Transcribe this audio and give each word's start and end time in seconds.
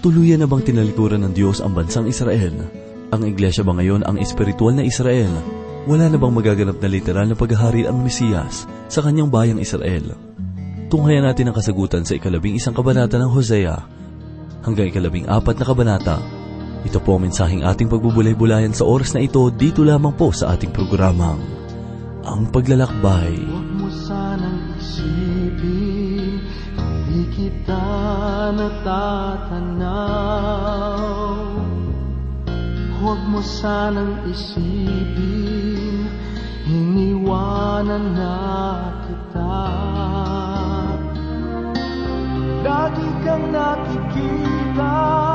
Tuluyan 0.00 0.40
na 0.40 0.48
bang 0.48 0.64
tinalikuran 0.64 1.20
ng 1.28 1.36
Diyos 1.36 1.60
ang 1.60 1.76
bansang 1.76 2.08
Israel? 2.08 2.56
Ang 3.12 3.22
iglesia 3.28 3.60
ba 3.60 3.76
ngayon 3.76 4.00
ang 4.08 4.16
espiritual 4.16 4.72
na 4.72 4.80
Israel? 4.80 5.28
Wala 5.84 6.08
na 6.08 6.16
bang 6.16 6.32
magaganap 6.32 6.80
na 6.80 6.88
literal 6.88 7.28
na 7.28 7.36
paghahari 7.36 7.84
ang 7.84 8.00
Mesiyas 8.00 8.64
sa 8.88 9.04
kanyang 9.04 9.28
bayang 9.28 9.60
Israel? 9.60 10.16
Tunghayan 10.88 11.28
natin 11.28 11.52
ang 11.52 11.56
kasagutan 11.60 12.08
sa 12.08 12.16
ikalabing 12.16 12.56
isang 12.56 12.72
kabanata 12.72 13.20
ng 13.20 13.28
Hosea 13.28 13.76
hanggang 14.64 14.88
ikalabing 14.88 15.28
apat 15.28 15.60
na 15.60 15.68
kabanata. 15.68 16.16
Ito 16.80 16.96
po 17.04 17.20
ang 17.20 17.28
mensaheng 17.28 17.60
ating 17.60 17.92
pagbubulay-bulayan 17.92 18.72
sa 18.72 18.88
oras 18.88 19.12
na 19.12 19.20
ito 19.20 19.52
dito 19.52 19.84
lamang 19.84 20.16
po 20.16 20.32
sa 20.32 20.56
ating 20.56 20.72
programang 20.72 21.44
Ang 22.24 22.48
Paglalakbay. 22.48 23.36
Huwag 23.36 23.59
natatanaw. 28.60 29.88
Huwag 33.00 33.20
mo 33.32 33.40
sanang 33.40 34.20
isipin, 34.28 36.04
iniwanan 36.68 38.12
na 38.12 38.36
kita. 39.08 39.64
Lagi 42.60 43.08
kang 43.24 43.48
nakikita 43.48 45.29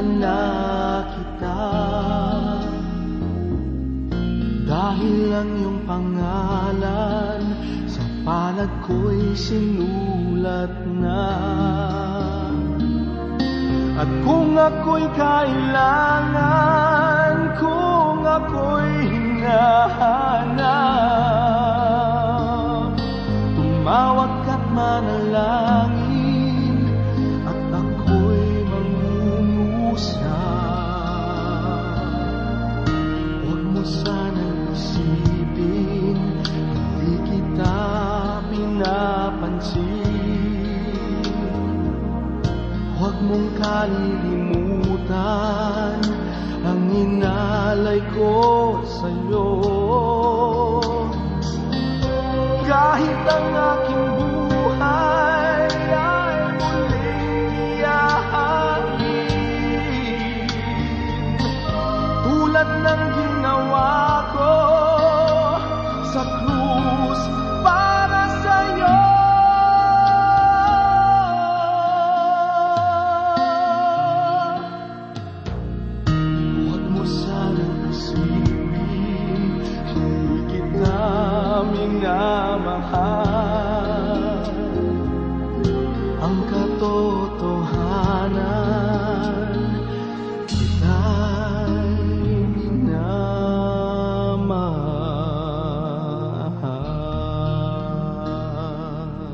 na 0.00 1.04
kita. 1.12 1.60
Dahil 4.64 5.34
ang 5.34 5.50
iyong 5.60 5.82
pangalan 5.84 7.42
sa 7.84 8.00
palad 8.24 8.70
ko'y 8.86 9.34
sinulat 9.36 10.72
na. 10.96 11.28
At 14.00 14.08
kung 14.24 14.56
ako'y 14.56 15.04
kailangan, 15.12 16.40
kung 17.60 18.24
ako'y 18.24 19.04
hinahanap, 19.12 20.56
tumawag 23.58 24.32
ka't 24.48 24.64
manalangin, 24.72 25.99
mong 43.30 43.54
kalilimutan 43.62 45.94
ang 46.66 46.82
inalay 46.90 48.02
ko 48.10 48.74
sa'yo. 48.82 49.50
Kahit 52.66 53.22
ang 53.30 53.54
aking 53.54 54.10
buhay 54.18 55.70
ay 55.90 56.38
muling 56.58 57.82
iyahain 57.82 58.86
Tulad 62.26 62.70
ng 62.82 63.02
ginawa 63.14 64.09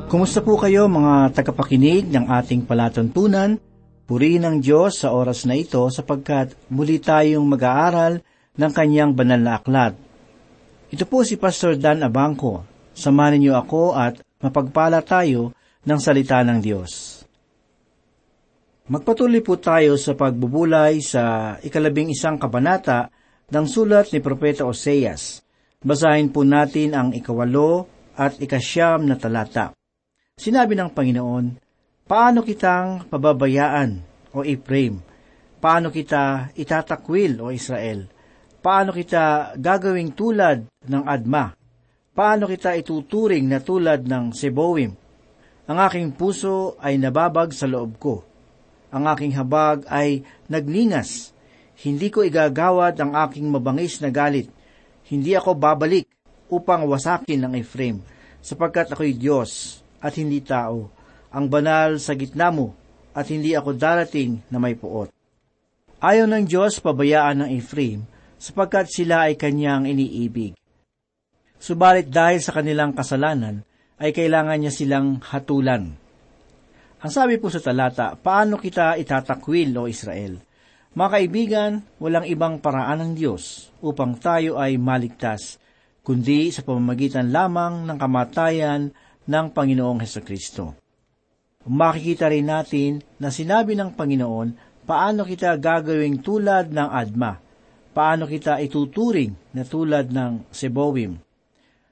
Kumusta 0.06 0.38
po 0.38 0.54
kayo 0.54 0.86
mga 0.86 1.34
tagapakinig 1.34 2.06
ng 2.14 2.30
ating 2.30 2.62
palatuntunan? 2.62 3.58
Purihin 4.06 4.46
ng 4.46 4.56
Diyos 4.62 5.02
sa 5.02 5.10
oras 5.10 5.42
na 5.50 5.58
ito 5.58 5.82
sapagkat 5.90 6.54
muli 6.70 7.02
tayong 7.02 7.42
mag-aaral 7.42 8.22
ng 8.54 8.70
kanyang 8.70 9.18
banal 9.18 9.42
na 9.42 9.58
aklat. 9.58 9.98
Ito 10.94 11.10
po 11.10 11.26
si 11.26 11.34
Pastor 11.34 11.74
Dan 11.74 12.06
Abangco. 12.06 12.62
Samahan 12.94 13.34
niyo 13.34 13.58
ako 13.58 13.98
at 13.98 14.22
mapagpala 14.38 15.02
tayo 15.02 15.50
ng 15.82 15.98
salita 15.98 16.38
ng 16.46 16.62
Diyos. 16.62 17.26
Magpatuloy 18.86 19.42
po 19.42 19.58
tayo 19.58 19.98
sa 19.98 20.14
pagbubulay 20.14 21.02
sa 21.02 21.58
ikalabing 21.58 22.14
isang 22.14 22.38
kabanata 22.38 23.10
ng 23.50 23.66
sulat 23.66 24.14
ni 24.14 24.22
Propeta 24.22 24.70
Oseas. 24.70 25.42
Basahin 25.82 26.30
po 26.30 26.46
natin 26.46 26.94
ang 26.94 27.10
ikawalo 27.10 27.90
at 28.14 28.38
ikasyam 28.38 29.02
na 29.02 29.18
talata. 29.18 29.75
Sinabi 30.36 30.76
ng 30.76 30.92
Panginoon, 30.92 31.56
Paano 32.04 32.44
kitang 32.44 33.08
pababayaan, 33.08 34.04
o 34.36 34.44
Ephraim? 34.44 35.00
Paano 35.64 35.88
kita 35.88 36.52
itatakwil, 36.52 37.40
o 37.40 37.48
Israel? 37.48 38.04
Paano 38.60 38.92
kita 38.92 39.56
gagawing 39.56 40.12
tulad 40.12 40.68
ng 40.68 41.02
Adma? 41.08 41.56
Paano 42.12 42.44
kita 42.44 42.76
ituturing 42.76 43.48
na 43.48 43.64
tulad 43.64 44.04
ng 44.04 44.36
Seboim? 44.36 44.92
Ang 45.72 45.78
aking 45.80 46.12
puso 46.12 46.76
ay 46.84 47.00
nababag 47.00 47.56
sa 47.56 47.64
loob 47.64 47.96
ko. 47.96 48.20
Ang 48.92 49.08
aking 49.08 49.40
habag 49.40 49.88
ay 49.88 50.20
nagningas. 50.52 51.32
Hindi 51.80 52.12
ko 52.12 52.20
igagawad 52.20 52.92
ang 53.00 53.16
aking 53.24 53.48
mabangis 53.48 54.04
na 54.04 54.12
galit. 54.12 54.52
Hindi 55.08 55.32
ako 55.32 55.56
babalik 55.56 56.04
upang 56.52 56.84
wasakin 56.84 57.40
ng 57.48 57.52
Ephraim, 57.56 58.04
sapagkat 58.44 58.92
ako'y 58.92 59.16
Diyos 59.16 59.82
at 60.06 60.14
hindi 60.14 60.38
tao 60.38 60.94
ang 61.36 61.52
banal 61.52 62.00
sa 62.00 62.16
gitna 62.16 62.48
mo, 62.48 62.72
at 63.12 63.28
hindi 63.28 63.52
ako 63.52 63.76
darating 63.76 64.40
na 64.48 64.56
may 64.56 64.72
puot. 64.72 65.12
Ayaw 66.00 66.24
ng 66.24 66.48
Diyos 66.48 66.80
pabayaan 66.80 67.44
ng 67.44 67.50
Ephraim, 67.60 68.08
sapagkat 68.40 68.88
sila 68.88 69.28
ay 69.28 69.36
kanyang 69.36 69.84
iniibig. 69.84 70.56
Subalit 71.60 72.08
dahil 72.08 72.40
sa 72.40 72.56
kanilang 72.56 72.96
kasalanan, 72.96 73.64
ay 74.00 74.16
kailangan 74.16 74.60
niya 74.60 74.72
silang 74.72 75.20
hatulan. 75.24 75.92
Ang 77.00 77.12
sabi 77.12 77.36
po 77.36 77.52
sa 77.52 77.60
talata, 77.60 78.16
paano 78.16 78.60
kita 78.60 78.96
itatakwil, 78.96 79.72
o 79.76 79.88
Israel? 79.88 80.40
Mga 80.96 81.10
kaibigan, 81.12 81.72
walang 82.00 82.24
ibang 82.24 82.60
paraan 82.60 83.04
ng 83.04 83.12
Diyos 83.12 83.68
upang 83.84 84.16
tayo 84.16 84.56
ay 84.56 84.80
maligtas, 84.80 85.60
kundi 86.00 86.48
sa 86.48 86.64
pamamagitan 86.64 87.28
lamang 87.28 87.84
ng 87.84 87.98
kamatayan 88.00 88.92
ng 89.26 89.46
Panginoong 89.52 90.00
Heso 90.02 90.22
Kristo. 90.22 90.74
Makikita 91.66 92.30
rin 92.30 92.46
natin 92.46 93.02
na 93.18 93.34
sinabi 93.34 93.74
ng 93.74 93.94
Panginoon 93.94 94.54
paano 94.86 95.26
kita 95.26 95.58
gagawing 95.58 96.22
tulad 96.22 96.70
ng 96.70 96.88
Adma, 96.94 97.42
paano 97.90 98.30
kita 98.30 98.62
ituturing 98.62 99.34
na 99.50 99.66
tulad 99.66 100.14
ng 100.14 100.46
Sebowim. 100.54 101.18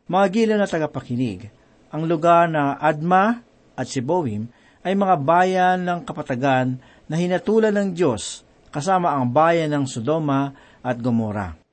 Mga 0.07 0.27
gila 0.31 0.55
na 0.63 0.71
tagapakinig, 0.71 1.51
ang 1.91 2.07
lugar 2.07 2.47
na 2.47 2.79
Adma 2.79 3.43
at 3.75 3.91
Sebowim 3.91 4.47
ay 4.87 4.95
mga 4.95 5.17
bayan 5.27 5.79
ng 5.83 6.01
kapatagan 6.07 6.79
na 7.11 7.17
hinatulan 7.19 7.75
ng 7.75 7.89
Diyos 7.99 8.47
kasama 8.71 9.11
ang 9.11 9.27
bayan 9.31 9.75
ng 9.75 9.85
Sodoma 9.91 10.55
at 10.85 11.01
Gomora. 11.01 11.64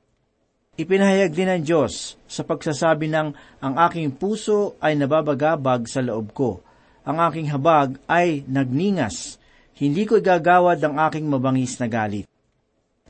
Ipinahayag 0.81 1.30
din 1.30 1.45
ng 1.45 1.62
Diyos 1.62 2.18
sa 2.25 2.42
pagsasabi 2.42 3.06
ng 3.06 3.38
ang 3.62 3.74
aking 3.86 4.18
puso 4.18 4.81
ay 4.81 4.98
nababagabag 4.98 5.86
sa 5.86 6.01
loob 6.01 6.33
ko. 6.33 6.66
Ang 7.06 7.22
aking 7.22 7.54
habag 7.54 8.01
ay 8.10 8.42
nagningas. 8.50 9.38
Hindi 9.78 10.10
ko 10.10 10.18
igagawad 10.18 10.81
ang 10.81 10.98
aking 11.06 11.30
mabangis 11.30 11.78
na 11.78 11.86
galit. 11.86 12.25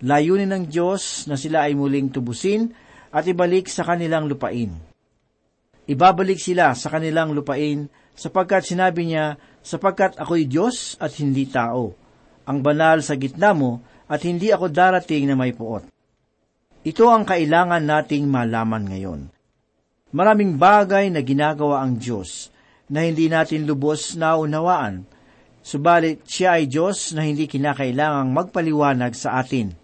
Layunin 0.03 0.51
ng 0.51 0.65
Diyos 0.67 1.31
na 1.31 1.39
sila 1.39 1.63
ay 1.63 1.71
muling 1.71 2.11
tubusin 2.11 2.75
at 3.07 3.23
ibalik 3.23 3.71
sa 3.71 3.87
kanilang 3.87 4.27
lupain. 4.27 4.75
Ibabalik 5.87 6.43
sila 6.43 6.75
sa 6.75 6.91
kanilang 6.91 7.31
lupain 7.31 7.87
sapagkat 8.19 8.67
sinabi 8.67 9.15
niya, 9.15 9.39
sapagkat 9.63 10.19
ako'y 10.19 10.43
Diyos 10.43 10.99
at 10.99 11.15
hindi 11.23 11.47
tao. 11.47 11.95
Ang 12.51 12.59
banal 12.59 12.99
sa 12.99 13.15
gitna 13.15 13.55
mo 13.55 13.79
at 14.11 14.27
hindi 14.27 14.51
ako 14.51 14.67
darating 14.67 15.23
na 15.23 15.39
may 15.39 15.55
puot. 15.55 15.90
Ito 16.81 17.13
ang 17.13 17.29
kailangan 17.29 17.85
nating 17.85 18.25
malaman 18.25 18.89
ngayon. 18.89 19.21
Maraming 20.17 20.57
bagay 20.57 21.13
na 21.13 21.21
ginagawa 21.21 21.85
ang 21.85 22.01
Diyos 22.01 22.49
na 22.89 23.05
hindi 23.05 23.29
natin 23.29 23.69
lubos 23.69 24.17
na 24.17 24.33
unawaan, 24.33 25.05
subalit 25.61 26.25
siya 26.25 26.57
ay 26.57 26.65
Diyos 26.65 27.13
na 27.13 27.21
hindi 27.21 27.45
kinakailangang 27.45 28.33
magpaliwanag 28.33 29.13
sa 29.13 29.37
atin. 29.37 29.77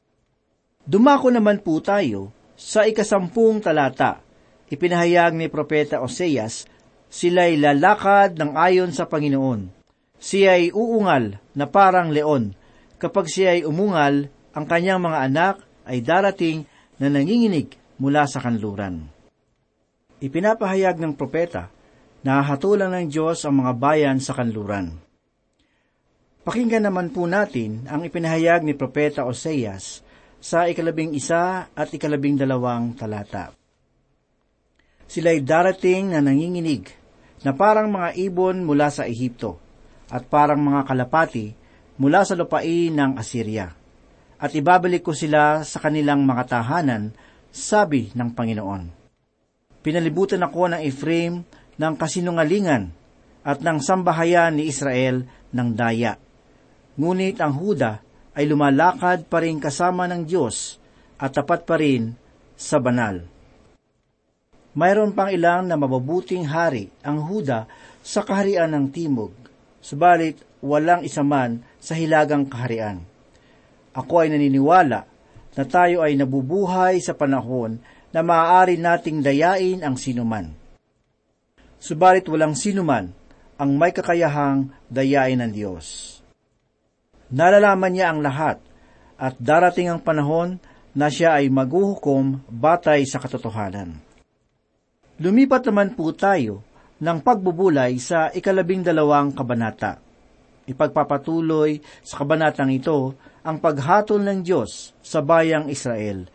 Dumako 0.90 1.30
naman 1.30 1.62
po 1.62 1.78
tayo 1.86 2.34
sa 2.58 2.90
ikasampung 2.90 3.62
talata. 3.62 4.26
Ipinahayag 4.66 5.38
ni 5.38 5.54
Propeta 5.54 6.02
Oseas, 6.02 6.66
sila'y 7.14 7.62
lalakad 7.62 8.42
ng 8.42 8.58
ayon 8.58 8.90
sa 8.90 9.06
Panginoon. 9.06 9.70
Siya 10.18 10.58
ay 10.58 10.74
uungal 10.74 11.38
na 11.54 11.70
parang 11.70 12.10
leon. 12.10 12.58
Kapag 12.98 13.30
siya 13.30 13.54
ay 13.54 13.70
umungal, 13.70 14.34
ang 14.58 14.66
kanyang 14.66 14.98
mga 14.98 15.20
anak 15.30 15.56
ay 15.86 16.02
darating 16.02 16.66
na 16.98 17.08
nanginginig 17.10 17.78
mula 18.02 18.26
sa 18.26 18.42
kanluran. 18.42 19.10
Ipinapahayag 20.18 20.98
ng 20.98 21.14
propeta 21.14 21.70
na 22.26 22.42
hatulan 22.42 22.90
ng 22.90 23.06
Diyos 23.08 23.46
ang 23.46 23.62
mga 23.62 23.74
bayan 23.78 24.18
sa 24.18 24.34
kanluran. 24.34 24.98
Pakinggan 26.42 26.90
naman 26.90 27.14
po 27.14 27.30
natin 27.30 27.86
ang 27.86 28.08
ipinahayag 28.08 28.64
ni 28.64 28.74
Propeta 28.74 29.28
Oseas 29.28 30.02
sa 30.40 30.66
ikalabing 30.66 31.12
isa 31.14 31.68
at 31.70 31.88
ikalabing 31.92 32.40
dalawang 32.40 32.96
talata. 32.96 33.52
Sila'y 35.06 35.44
darating 35.44 36.16
na 36.16 36.24
nanginginig 36.24 36.88
na 37.46 37.54
parang 37.54 37.92
mga 37.92 38.16
ibon 38.18 38.64
mula 38.64 38.90
sa 38.90 39.06
Ehipto 39.06 39.60
at 40.08 40.26
parang 40.26 40.64
mga 40.64 40.88
kalapati 40.88 41.52
mula 42.00 42.24
sa 42.24 42.34
lupain 42.34 42.96
ng 42.96 43.20
Assyria 43.20 43.77
at 44.38 44.54
ibabalik 44.54 45.02
ko 45.02 45.18
sila 45.18 45.66
sa 45.66 45.82
kanilang 45.82 46.22
mga 46.22 46.44
tahanan, 46.58 47.10
sabi 47.50 48.14
ng 48.14 48.30
Panginoon. 48.38 48.84
Pinalibutan 49.82 50.46
ako 50.46 50.78
ng 50.78 50.82
Ephraim 50.86 51.42
ng 51.78 51.94
kasinungalingan 51.98 52.94
at 53.42 53.64
ng 53.66 53.82
sambahayan 53.82 54.60
ni 54.60 54.70
Israel 54.70 55.26
ng 55.50 55.70
daya. 55.74 56.22
Ngunit 56.98 57.42
ang 57.42 57.58
Huda 57.58 58.04
ay 58.38 58.46
lumalakad 58.46 59.26
pa 59.26 59.42
rin 59.42 59.58
kasama 59.58 60.06
ng 60.06 60.28
Diyos 60.28 60.78
at 61.18 61.34
tapat 61.34 61.66
pa 61.66 61.82
rin 61.82 62.14
sa 62.54 62.78
banal. 62.78 63.26
Mayroon 64.78 65.18
pang 65.18 65.34
ilang 65.34 65.66
na 65.66 65.74
mababuting 65.74 66.46
hari 66.46 66.94
ang 67.02 67.26
Huda 67.26 67.66
sa 68.06 68.22
kaharian 68.22 68.70
ng 68.70 68.94
Timog, 68.94 69.34
subalit 69.82 70.38
walang 70.62 71.02
isa 71.02 71.26
man 71.26 71.66
sa 71.82 71.98
hilagang 71.98 72.46
kaharian 72.46 73.17
ako 73.98 74.22
ay 74.22 74.30
naniniwala 74.30 75.10
na 75.58 75.64
tayo 75.66 76.06
ay 76.06 76.14
nabubuhay 76.14 77.02
sa 77.02 77.18
panahon 77.18 77.82
na 78.14 78.22
maaari 78.22 78.78
nating 78.78 79.26
dayain 79.26 79.82
ang 79.82 79.98
sinuman. 79.98 80.54
Subalit 81.82 82.30
walang 82.30 82.54
sinuman 82.54 83.10
ang 83.58 83.74
may 83.74 83.90
kakayahang 83.90 84.70
dayain 84.86 85.42
ng 85.42 85.50
Diyos. 85.50 86.18
Nalalaman 87.34 87.92
niya 87.92 88.14
ang 88.14 88.22
lahat 88.22 88.62
at 89.18 89.34
darating 89.42 89.90
ang 89.90 90.00
panahon 90.00 90.62
na 90.94 91.10
siya 91.10 91.42
ay 91.42 91.50
maghuhukom 91.50 92.46
batay 92.48 93.02
sa 93.04 93.18
katotohanan. 93.18 93.98
Lumipat 95.18 95.66
naman 95.66 95.98
po 95.98 96.14
tayo 96.14 96.62
ng 97.02 97.18
pagbubulay 97.26 97.98
sa 97.98 98.30
ikalabing 98.30 98.86
dalawang 98.86 99.34
kabanata. 99.34 99.98
Ipagpapatuloy 100.70 101.82
sa 102.06 102.22
kabanatang 102.22 102.70
ito 102.74 103.18
ang 103.48 103.64
paghatol 103.64 104.20
ng 104.28 104.44
Diyos 104.44 104.92
sa 105.00 105.24
bayang 105.24 105.72
Israel. 105.72 106.28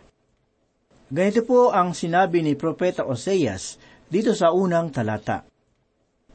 Ganito 1.13 1.45
po 1.45 1.69
ang 1.69 1.93
sinabi 1.93 2.41
ni 2.41 2.57
Propeta 2.57 3.05
Oseas 3.05 3.77
dito 4.09 4.33
sa 4.33 4.57
unang 4.57 4.89
talata. 4.89 5.45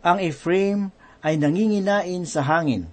Ang 0.06 0.22
Ephraim 0.22 0.94
ay 1.26 1.42
nanginginain 1.42 2.22
sa 2.30 2.46
hangin 2.46 2.86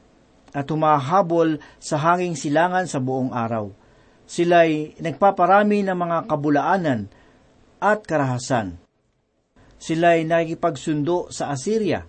at 0.56 0.64
humahabol 0.72 1.60
sa 1.76 2.00
hanging 2.00 2.32
silangan 2.40 2.88
sa 2.88 3.04
buong 3.04 3.36
araw. 3.36 3.68
Sila'y 4.24 4.96
nagpaparami 5.04 5.84
ng 5.84 5.98
mga 6.00 6.18
kabulaanan 6.24 7.12
at 7.84 8.00
karahasan. 8.08 8.80
Sila'y 9.76 10.24
nakikipagsundo 10.24 11.28
sa 11.28 11.52
Assyria 11.52 12.00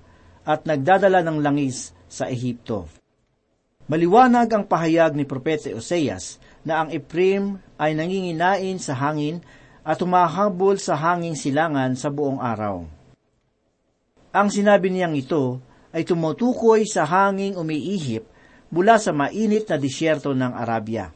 at 0.48 0.64
nagdadala 0.64 1.20
ng 1.20 1.44
langis 1.44 1.92
sa 2.08 2.32
Ehipto. 2.32 2.88
Maliwanag 3.86 4.50
ang 4.50 4.66
pahayag 4.66 5.14
ni 5.14 5.30
Propeta 5.30 5.70
Oseas 5.70 6.42
na 6.66 6.82
ang 6.82 6.90
Ephraim 6.90 7.62
ay 7.78 7.94
nanginginain 7.94 8.82
sa 8.82 8.98
hangin 8.98 9.46
at 9.86 10.02
humahabol 10.02 10.82
sa 10.82 10.98
hanging 10.98 11.38
silangan 11.38 11.94
sa 11.94 12.10
buong 12.10 12.42
araw. 12.42 12.82
Ang 14.34 14.48
sinabi 14.50 14.90
niyang 14.90 15.14
ito 15.14 15.62
ay 15.94 16.02
tumutukoy 16.02 16.90
sa 16.90 17.06
hanging 17.06 17.62
umiihip 17.62 18.26
mula 18.74 18.98
sa 18.98 19.14
mainit 19.14 19.70
na 19.70 19.78
disyerto 19.78 20.34
ng 20.34 20.58
Arabia. 20.58 21.14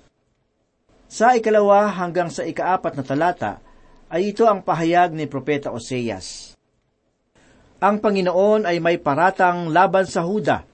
Sa 1.10 1.34
ikalawa 1.34 1.90
hanggang 1.90 2.30
sa 2.30 2.46
ikaapat 2.46 2.94
na 2.94 3.04
talata 3.04 3.54
ay 4.14 4.30
ito 4.30 4.46
ang 4.46 4.62
pahayag 4.62 5.10
ni 5.18 5.26
Propeta 5.26 5.74
Oseas. 5.74 6.54
Ang 7.82 7.98
Panginoon 7.98 8.70
ay 8.70 8.78
may 8.78 9.02
paratang 9.02 9.74
laban 9.74 10.06
sa 10.06 10.22
Huda 10.22 10.70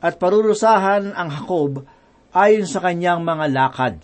at 0.00 0.16
parurusahan 0.16 1.12
ang 1.12 1.28
Hakob 1.28 1.84
ayon 2.32 2.64
sa 2.64 2.80
kanyang 2.80 3.20
mga 3.20 3.46
lakad, 3.52 3.96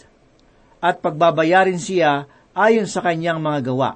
at 0.85 1.00
pagbabayarin 1.00 1.81
siya 1.81 2.29
ayon 2.53 2.85
sa 2.85 3.00
kanyang 3.00 3.41
mga 3.41 3.73
gawa. 3.73 3.91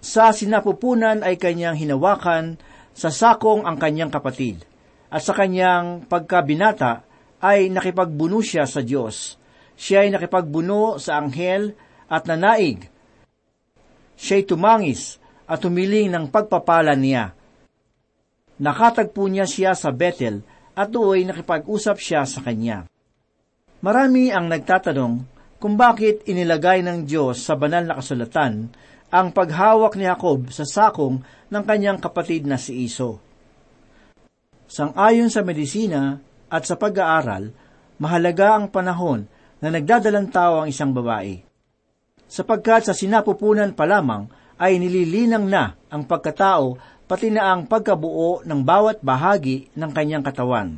Sa 0.00 0.32
sinapupunan 0.32 1.20
ay 1.20 1.36
kanyang 1.36 1.76
hinawakan, 1.76 2.56
sa 2.96 3.12
sakong 3.12 3.68
ang 3.68 3.76
kanyang 3.76 4.08
kapatid, 4.08 4.64
at 5.12 5.22
sa 5.22 5.36
kanyang 5.36 6.08
pagkabinata 6.08 7.04
ay 7.38 7.70
nakipagbuno 7.70 8.42
siya 8.42 8.66
sa 8.66 8.82
Diyos. 8.82 9.38
Siya 9.78 10.02
ay 10.02 10.10
nakipagbuno 10.10 10.98
sa 10.98 11.22
anghel 11.22 11.74
at 12.10 12.26
nanaig. 12.26 12.90
Siya'y 14.18 14.42
tumangis 14.42 15.22
at 15.46 15.62
humiling 15.62 16.10
ng 16.10 16.26
pagpapala 16.34 16.98
niya. 16.98 17.30
Nakatagpo 18.58 19.30
niya 19.30 19.46
siya 19.46 19.78
sa 19.78 19.94
Bethel 19.94 20.42
at 20.78 20.94
doon 20.94 21.26
nakipag-usap 21.26 21.98
siya 21.98 22.22
sa 22.22 22.38
kanya. 22.38 22.86
Marami 23.82 24.30
ang 24.30 24.46
nagtatanong 24.46 25.14
kung 25.58 25.74
bakit 25.74 26.22
inilagay 26.30 26.86
ng 26.86 27.02
Diyos 27.02 27.42
sa 27.42 27.58
banal 27.58 27.82
na 27.82 27.98
kasulatan 27.98 28.70
ang 29.10 29.34
paghawak 29.34 29.98
ni 29.98 30.06
Jacob 30.06 30.54
sa 30.54 30.62
sakong 30.62 31.18
ng 31.50 31.62
kanyang 31.66 31.98
kapatid 31.98 32.46
na 32.46 32.54
si 32.54 32.86
Iso. 32.86 33.18
Sang-ayon 34.70 35.32
sa 35.32 35.42
medisina 35.42 36.20
at 36.46 36.62
sa 36.62 36.78
pag-aaral, 36.78 37.50
mahalaga 37.98 38.54
ang 38.54 38.70
panahon 38.70 39.26
na 39.58 39.74
nagdadalang 39.74 40.30
tao 40.30 40.62
ang 40.62 40.68
isang 40.70 40.94
babae. 40.94 41.42
Sapagkat 42.28 42.92
sa 42.92 42.94
sinapupunan 42.94 43.72
pa 43.72 43.88
lamang 43.88 44.28
ay 44.60 44.76
nililinang 44.76 45.46
na 45.48 45.72
ang 45.88 46.04
pagkatao 46.04 46.76
pati 47.08 47.32
na 47.32 47.56
ang 47.56 47.64
pagkabuo 47.64 48.44
ng 48.44 48.60
bawat 48.60 49.00
bahagi 49.00 49.72
ng 49.72 49.90
kanyang 49.96 50.20
katawan. 50.20 50.76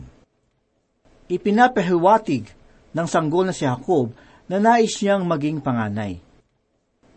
Ipinapahiwatig 1.26 2.46
ng 2.94 3.06
sanggol 3.10 3.50
na 3.50 3.54
si 3.54 3.66
Jacob 3.66 4.14
na 4.46 4.62
nais 4.62 4.94
niyang 5.02 5.26
maging 5.26 5.58
panganay. 5.58 6.22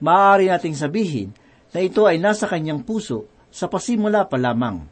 Maaari 0.01 0.50
nating 0.50 0.74
sabihin 0.74 1.29
na 1.74 1.79
ito 1.82 2.10
ay 2.10 2.17
nasa 2.17 2.50
kanyang 2.50 2.82
puso 2.82 3.29
sa 3.53 3.70
pasimula 3.70 4.25
pa 4.25 4.41
lamang. 4.41 4.86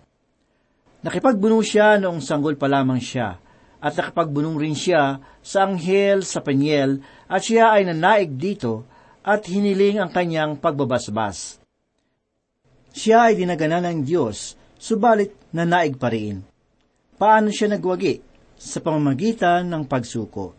Nakipagbuno 1.02 1.58
siya 1.66 1.98
noong 1.98 2.22
sanggol 2.22 2.58
pa 2.58 2.70
lamang 2.70 3.02
siya, 3.02 3.42
at 3.82 3.94
nakipagbunong 3.98 4.62
rin 4.62 4.78
siya 4.78 5.18
sa 5.42 5.66
anghel 5.66 6.22
sa 6.22 6.46
Peniel, 6.46 7.02
at 7.26 7.42
siya 7.42 7.74
ay 7.74 7.90
nanaig 7.90 8.38
dito, 8.38 8.86
at 9.26 9.46
hiniling 9.50 9.98
ang 9.98 10.14
kanyang 10.14 10.58
pagbabasbas. 10.62 11.61
Siya 12.92 13.32
ay 13.32 13.40
dinagana 13.40 13.80
ng 13.80 14.04
Diyos, 14.04 14.60
subalit 14.76 15.32
nanaig 15.56 15.96
pa 15.96 16.12
rin. 16.12 16.44
Paano 17.16 17.48
siya 17.48 17.72
nagwagi? 17.72 18.20
Sa 18.62 18.84
pamamagitan 18.84 19.72
ng 19.72 19.88
pagsuko. 19.88 20.54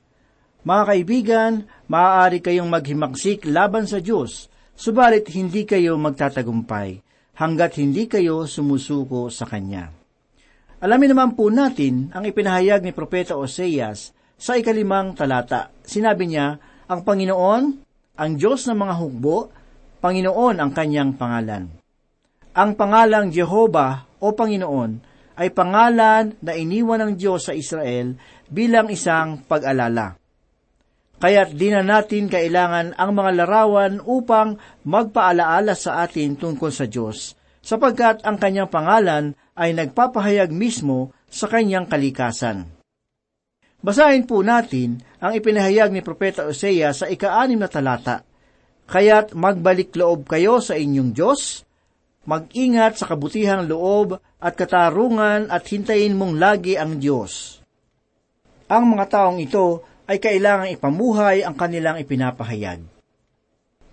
Mga 0.63 0.83
kaibigan, 0.89 1.53
maaari 1.87 2.41
kayong 2.41 2.73
maghimaksik 2.73 3.47
laban 3.47 3.87
sa 3.87 4.01
Diyos, 4.01 4.49
subalit 4.73 5.29
hindi 5.35 5.69
kayo 5.69 5.95
magtatagumpay 6.01 7.03
hanggat 7.37 7.79
hindi 7.79 8.09
kayo 8.09 8.49
sumusuko 8.49 9.29
sa 9.29 9.47
Kanya. 9.47 9.91
Alamin 10.83 11.15
naman 11.15 11.39
po 11.39 11.47
natin 11.51 12.11
ang 12.11 12.27
ipinahayag 12.27 12.83
ni 12.83 12.91
Propeta 12.91 13.39
Oseas 13.39 14.11
sa 14.35 14.59
ikalimang 14.59 15.15
talata. 15.15 15.71
Sinabi 15.87 16.27
niya, 16.27 16.59
ang 16.91 17.07
Panginoon, 17.07 17.63
ang 18.19 18.31
Diyos 18.35 18.67
ng 18.67 18.79
mga 18.79 18.95
hukbo, 18.99 19.51
Panginoon 20.03 20.59
ang 20.59 20.75
kanyang 20.75 21.15
pangalan. 21.15 21.82
Ang 22.53 22.77
pangalang 22.77 23.33
Jehova 23.33 24.05
o 24.21 24.37
Panginoon 24.37 25.01
ay 25.41 25.49
pangalan 25.57 26.37
na 26.45 26.53
iniwan 26.53 27.01
ng 27.01 27.13
Diyos 27.17 27.49
sa 27.49 27.57
Israel 27.57 28.13
bilang 28.53 28.93
isang 28.93 29.41
pag-alala. 29.49 30.21
Kaya't 31.17 31.57
di 31.57 31.73
na 31.73 31.81
natin 31.81 32.29
kailangan 32.29 32.93
ang 32.99 33.11
mga 33.17 33.31
larawan 33.41 34.05
upang 34.05 34.61
magpaalaala 34.85 35.73
sa 35.73 36.05
atin 36.05 36.37
tungkol 36.37 36.69
sa 36.69 36.85
Diyos, 36.85 37.39
sapagkat 37.65 38.21
ang 38.27 38.37
kanyang 38.37 38.69
pangalan 38.69 39.33
ay 39.57 39.73
nagpapahayag 39.73 40.53
mismo 40.53 41.17
sa 41.33 41.49
kanyang 41.49 41.89
kalikasan. 41.89 42.69
Basahin 43.81 44.29
po 44.29 44.45
natin 44.45 45.01
ang 45.25 45.33
ipinahayag 45.33 45.89
ni 45.89 46.05
Propeta 46.05 46.45
Osea 46.45 46.93
sa 46.93 47.09
ika-anim 47.09 47.57
na 47.57 47.73
talata. 47.73 48.29
Kaya't 48.85 49.33
magbalik 49.33 49.97
loob 49.97 50.29
kayo 50.29 50.61
sa 50.61 50.77
inyong 50.77 51.17
Diyos, 51.17 51.65
mag-ingat 52.23 53.03
sa 53.03 53.11
kabutihang 53.11 53.67
loob 53.67 54.19
at 54.39 54.55
katarungan 54.55 55.51
at 55.51 55.67
hintayin 55.67 56.15
mong 56.15 56.39
lagi 56.39 56.79
ang 56.79 57.03
Diyos. 57.03 57.59
Ang 58.71 58.97
mga 58.97 59.07
taong 59.11 59.39
ito 59.43 59.83
ay 60.07 60.23
kailangang 60.23 60.75
ipamuhay 60.79 61.43
ang 61.43 61.55
kanilang 61.59 61.99
ipinapahayag. 61.99 62.81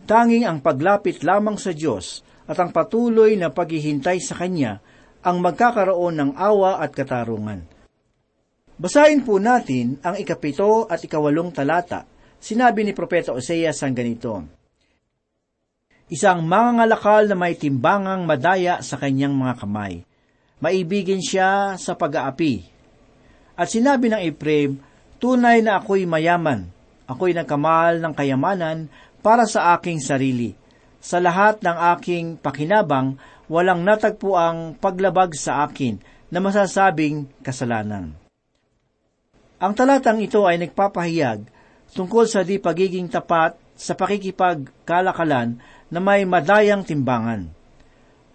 Tanging 0.09 0.45
ang 0.45 0.61
paglapit 0.61 1.21
lamang 1.21 1.57
sa 1.59 1.69
Diyos 1.69 2.25
at 2.49 2.57
ang 2.57 2.73
patuloy 2.73 3.37
na 3.37 3.53
paghihintay 3.53 4.17
sa 4.17 4.33
Kanya 4.33 4.81
ang 5.21 5.43
magkakaroon 5.43 6.15
ng 6.17 6.31
awa 6.33 6.81
at 6.81 6.95
katarungan. 6.95 7.61
Basahin 8.79 9.27
po 9.27 9.37
natin 9.37 9.99
ang 9.99 10.15
ikapito 10.15 10.87
at 10.87 11.03
ikawalong 11.03 11.51
talata. 11.51 12.07
Sinabi 12.39 12.87
ni 12.87 12.95
Propeta 12.95 13.35
Oseas 13.35 13.83
ang 13.83 13.91
ganito, 13.91 14.58
Isang 16.09 16.41
mangangalakal 16.41 17.29
na 17.29 17.37
may 17.37 17.53
timbangang 17.53 18.25
madaya 18.25 18.81
sa 18.81 18.97
kanyang 18.97 19.37
mga 19.37 19.61
kamay. 19.61 20.01
Maibigin 20.57 21.21
siya 21.21 21.77
sa 21.77 21.93
pag-aapi. 21.93 22.65
At 23.53 23.69
sinabi 23.69 24.09
ng 24.09 24.21
Ephraim, 24.25 24.81
Tunay 25.21 25.61
na 25.61 25.77
ako'y 25.77 26.09
mayaman. 26.09 26.71
Ako'y 27.05 27.37
nagkamal 27.37 28.01
ng 28.01 28.13
kayamanan 28.17 28.89
para 29.21 29.45
sa 29.45 29.77
aking 29.77 30.01
sarili. 30.01 30.55
Sa 30.97 31.21
lahat 31.21 31.61
ng 31.61 31.77
aking 31.93 32.25
pakinabang, 32.41 33.19
walang 33.45 33.85
natagpo 33.85 34.33
ang 34.33 34.79
paglabag 34.79 35.37
sa 35.37 35.67
akin 35.67 35.99
na 36.33 36.41
masasabing 36.41 37.29
kasalanan. 37.45 38.17
Ang 39.59 39.73
talatang 39.75 40.23
ito 40.23 40.47
ay 40.47 40.57
nagpapahayag 40.57 41.45
tungkol 41.91 42.25
sa 42.25 42.47
di 42.47 42.57
pagiging 42.57 43.11
tapat 43.11 43.59
sa 43.75 43.91
pakikipagkalakalan 43.91 45.59
na 45.89 45.99
may 46.01 46.25
madayang 46.25 46.85
timbangan. 46.85 47.49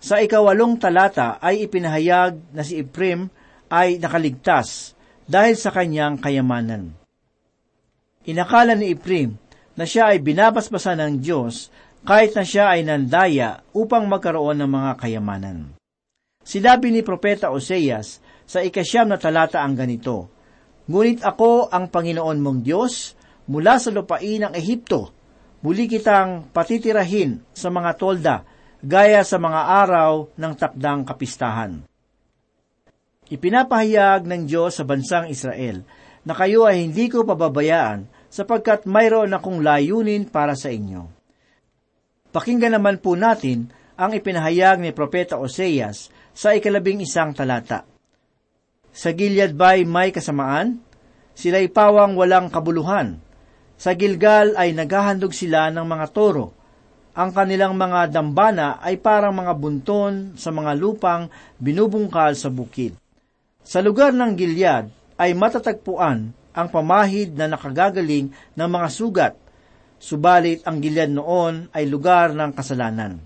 Sa 0.02 0.20
ikawalong 0.20 0.76
talata 0.76 1.40
ay 1.40 1.64
ipinahayag 1.64 2.52
na 2.52 2.60
si 2.60 2.84
Ephraim 2.84 3.30
ay 3.72 3.96
nakaligtas 3.96 4.92
dahil 5.24 5.56
sa 5.56 5.72
kanyang 5.72 6.20
kayamanan. 6.20 6.92
Inakala 8.28 8.76
ni 8.76 8.92
Ephraim 8.92 9.40
na 9.74 9.88
siya 9.88 10.12
ay 10.12 10.20
binabasbasan 10.20 11.00
ng 11.00 11.14
Diyos 11.24 11.72
kahit 12.04 12.36
na 12.36 12.44
siya 12.44 12.76
ay 12.76 12.84
nandaya 12.84 13.64
upang 13.72 14.04
magkaroon 14.04 14.60
ng 14.60 14.68
mga 14.68 14.92
kayamanan. 15.00 15.72
Sinabi 16.44 16.92
ni 16.92 17.00
Propeta 17.00 17.48
Oseas 17.48 18.20
sa 18.44 18.60
ikasyam 18.60 19.08
na 19.08 19.16
talata 19.16 19.64
ang 19.64 19.72
ganito, 19.72 20.28
Ngunit 20.84 21.24
ako 21.24 21.72
ang 21.72 21.88
Panginoon 21.88 22.44
mong 22.44 22.60
Diyos, 22.60 23.16
mula 23.48 23.80
sa 23.80 23.88
lupain 23.88 24.44
ng 24.44 24.52
Ehipto, 24.52 25.13
muli 25.64 25.88
kitang 25.88 26.52
patitirahin 26.52 27.40
sa 27.56 27.72
mga 27.72 27.90
tolda, 27.96 28.36
gaya 28.84 29.24
sa 29.24 29.40
mga 29.40 29.60
araw 29.80 30.28
ng 30.36 30.52
takdang 30.60 31.08
kapistahan. 31.08 31.80
Ipinapahayag 33.32 34.28
ng 34.28 34.44
Diyos 34.44 34.76
sa 34.76 34.84
bansang 34.84 35.32
Israel 35.32 35.80
na 36.28 36.36
kayo 36.36 36.68
ay 36.68 36.84
hindi 36.84 37.08
ko 37.08 37.24
pababayaan 37.24 38.04
sapagkat 38.28 38.84
mayroon 38.84 39.32
akong 39.32 39.64
layunin 39.64 40.28
para 40.28 40.52
sa 40.52 40.68
inyo. 40.68 41.08
Pakinggan 42.28 42.76
naman 42.76 43.00
po 43.00 43.16
natin 43.16 43.72
ang 43.96 44.12
ipinahayag 44.12 44.84
ni 44.84 44.92
Propeta 44.92 45.40
Oseas 45.40 46.12
sa 46.36 46.52
ikalabing 46.52 47.00
isang 47.00 47.32
talata. 47.32 47.88
Sa 48.92 49.16
Gilead 49.16 49.56
ba'y 49.56 49.88
may 49.88 50.12
kasamaan? 50.12 50.84
Sila'y 51.32 51.72
pawang 51.72 52.12
walang 52.20 52.52
kabuluhan. 52.52 53.23
Sa 53.84 53.92
Gilgal 53.92 54.56
ay 54.56 54.72
naghahandog 54.72 55.36
sila 55.36 55.68
ng 55.68 55.84
mga 55.84 56.06
toro. 56.16 56.56
Ang 57.12 57.36
kanilang 57.36 57.76
mga 57.76 58.08
dambana 58.08 58.80
ay 58.80 58.96
parang 58.96 59.36
mga 59.36 59.52
bunton 59.52 60.32
sa 60.40 60.48
mga 60.48 60.72
lupang 60.72 61.28
binubungkal 61.60 62.32
sa 62.32 62.48
bukid. 62.48 62.96
Sa 63.60 63.84
lugar 63.84 64.16
ng 64.16 64.32
Gilead 64.32 64.88
ay 65.20 65.36
matatagpuan 65.36 66.32
ang 66.56 66.66
pamahid 66.72 67.36
na 67.36 67.44
nakagagaling 67.44 68.32
ng 68.32 68.68
mga 68.72 68.88
sugat 68.88 69.34
Subalit 70.04 70.60
ang 70.68 70.84
Gilead 70.84 71.08
noon 71.08 71.72
ay 71.72 71.88
lugar 71.88 72.36
ng 72.36 72.52
kasalanan. 72.52 73.16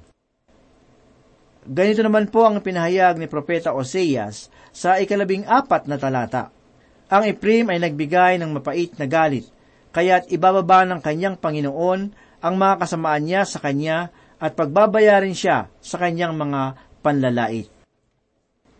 Ganito 1.66 2.06
naman 2.06 2.30
po 2.30 2.46
ang 2.46 2.62
pinahayag 2.62 3.18
ni 3.18 3.26
Propeta 3.26 3.74
Oseas 3.74 4.46
sa 4.70 4.94
ikalabing 5.02 5.42
apat 5.42 5.90
na 5.90 5.98
talata. 5.98 6.54
Ang 7.10 7.34
Ephraim 7.34 7.66
ay 7.74 7.82
nagbigay 7.82 8.38
ng 8.38 8.54
mapait 8.54 8.94
na 8.94 9.10
galit, 9.10 9.50
kaya't 9.92 10.28
ibababa 10.32 10.84
ng 10.84 11.00
kanyang 11.00 11.36
Panginoon 11.40 12.00
ang 12.38 12.54
mga 12.54 12.74
kasamaan 12.84 13.22
niya 13.24 13.42
sa 13.48 13.58
kanya 13.58 14.14
at 14.38 14.54
pagbabayarin 14.54 15.34
siya 15.34 15.66
sa 15.82 15.96
kanyang 15.98 16.38
mga 16.38 16.78
panlalait. 17.02 17.66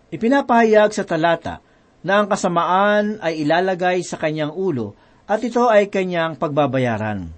Ipinapahayag 0.09 0.95
sa 0.95 1.05
talata 1.05 1.61
na 2.01 2.23
ang 2.23 2.27
kasamaan 2.31 3.21
ay 3.21 3.45
ilalagay 3.45 4.01
sa 4.07 4.17
kanyang 4.17 4.55
ulo 4.55 4.95
at 5.29 5.43
ito 5.45 5.69
ay 5.69 5.93
kanyang 5.93 6.41
pagbabayaran. 6.41 7.29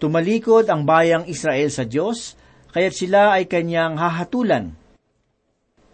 Tumalikod 0.00 0.66
ang 0.72 0.88
bayang 0.88 1.28
Israel 1.28 1.68
sa 1.68 1.84
Diyos, 1.84 2.34
kaya't 2.72 2.96
sila 2.96 3.22
ay 3.36 3.44
kanyang 3.46 4.00
hahatulan. 4.00 4.72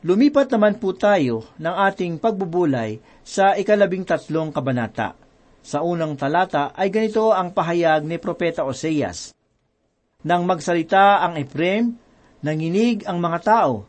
Lumipat 0.00 0.48
naman 0.48 0.80
po 0.80 0.96
tayo 0.96 1.44
ng 1.60 1.74
ating 1.90 2.16
pagbubulay 2.16 2.96
sa 3.20 3.52
ikalabing 3.52 4.08
tatlong 4.08 4.48
kabanata. 4.48 5.19
Sa 5.60 5.84
unang 5.84 6.16
talata 6.16 6.72
ay 6.72 6.88
ganito 6.88 7.36
ang 7.36 7.52
pahayag 7.52 8.04
ni 8.08 8.16
Propeta 8.16 8.64
Oseas. 8.64 9.36
Nang 10.24 10.44
magsalita 10.44 11.24
ang 11.24 11.36
Ephraim, 11.36 11.96
nanginig 12.44 13.04
ang 13.08 13.20
mga 13.20 13.38
tao, 13.44 13.88